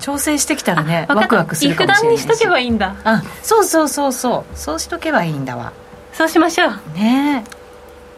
[0.00, 2.22] 調整してきたらねワクワクするかもしれないし。
[2.26, 2.96] にしとけばいいんだ。
[3.04, 4.56] あそうそうそうそう。
[4.56, 5.72] そうしとけばいいんだわ。
[6.12, 6.70] そうしましょう。
[6.94, 7.44] ね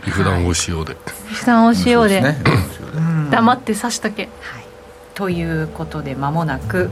[0.04, 0.10] え。
[0.10, 0.96] 普段をしようで。
[1.26, 2.38] 普段をしようで、ね、
[3.30, 4.64] 黙って刺しとけ、はい、
[5.18, 6.90] ということで間もなく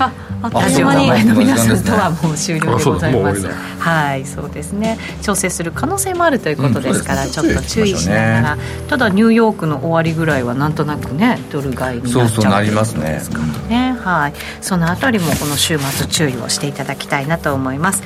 [0.00, 0.12] あ
[0.42, 3.46] あっという間にの皆さんとはもう終了でございます。
[3.46, 4.98] はいそうですね。
[5.22, 8.58] 調整する可能性もあるということですから、ちょっと注意しながら、
[8.88, 13.20] ただニューヨークの終わりぐらいはなんとなくねドル買いになっちゃうりますね。
[13.68, 14.32] ねはい。
[14.60, 18.02] そのあたりもこの週末注意をしていただきたいなと思います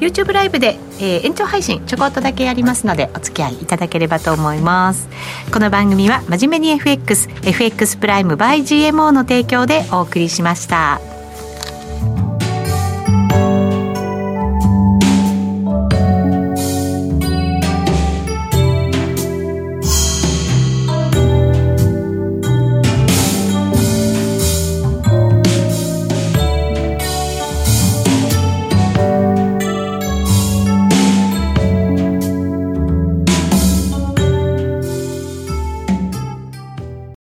[0.00, 5.08] YouTube ライブで、えー、延長配信ちょこっとだけやりますのでお付き合いいただければと思います。
[5.52, 11.15] この番組は真面目に FXFX プライム by GMO の提供でお送りしました。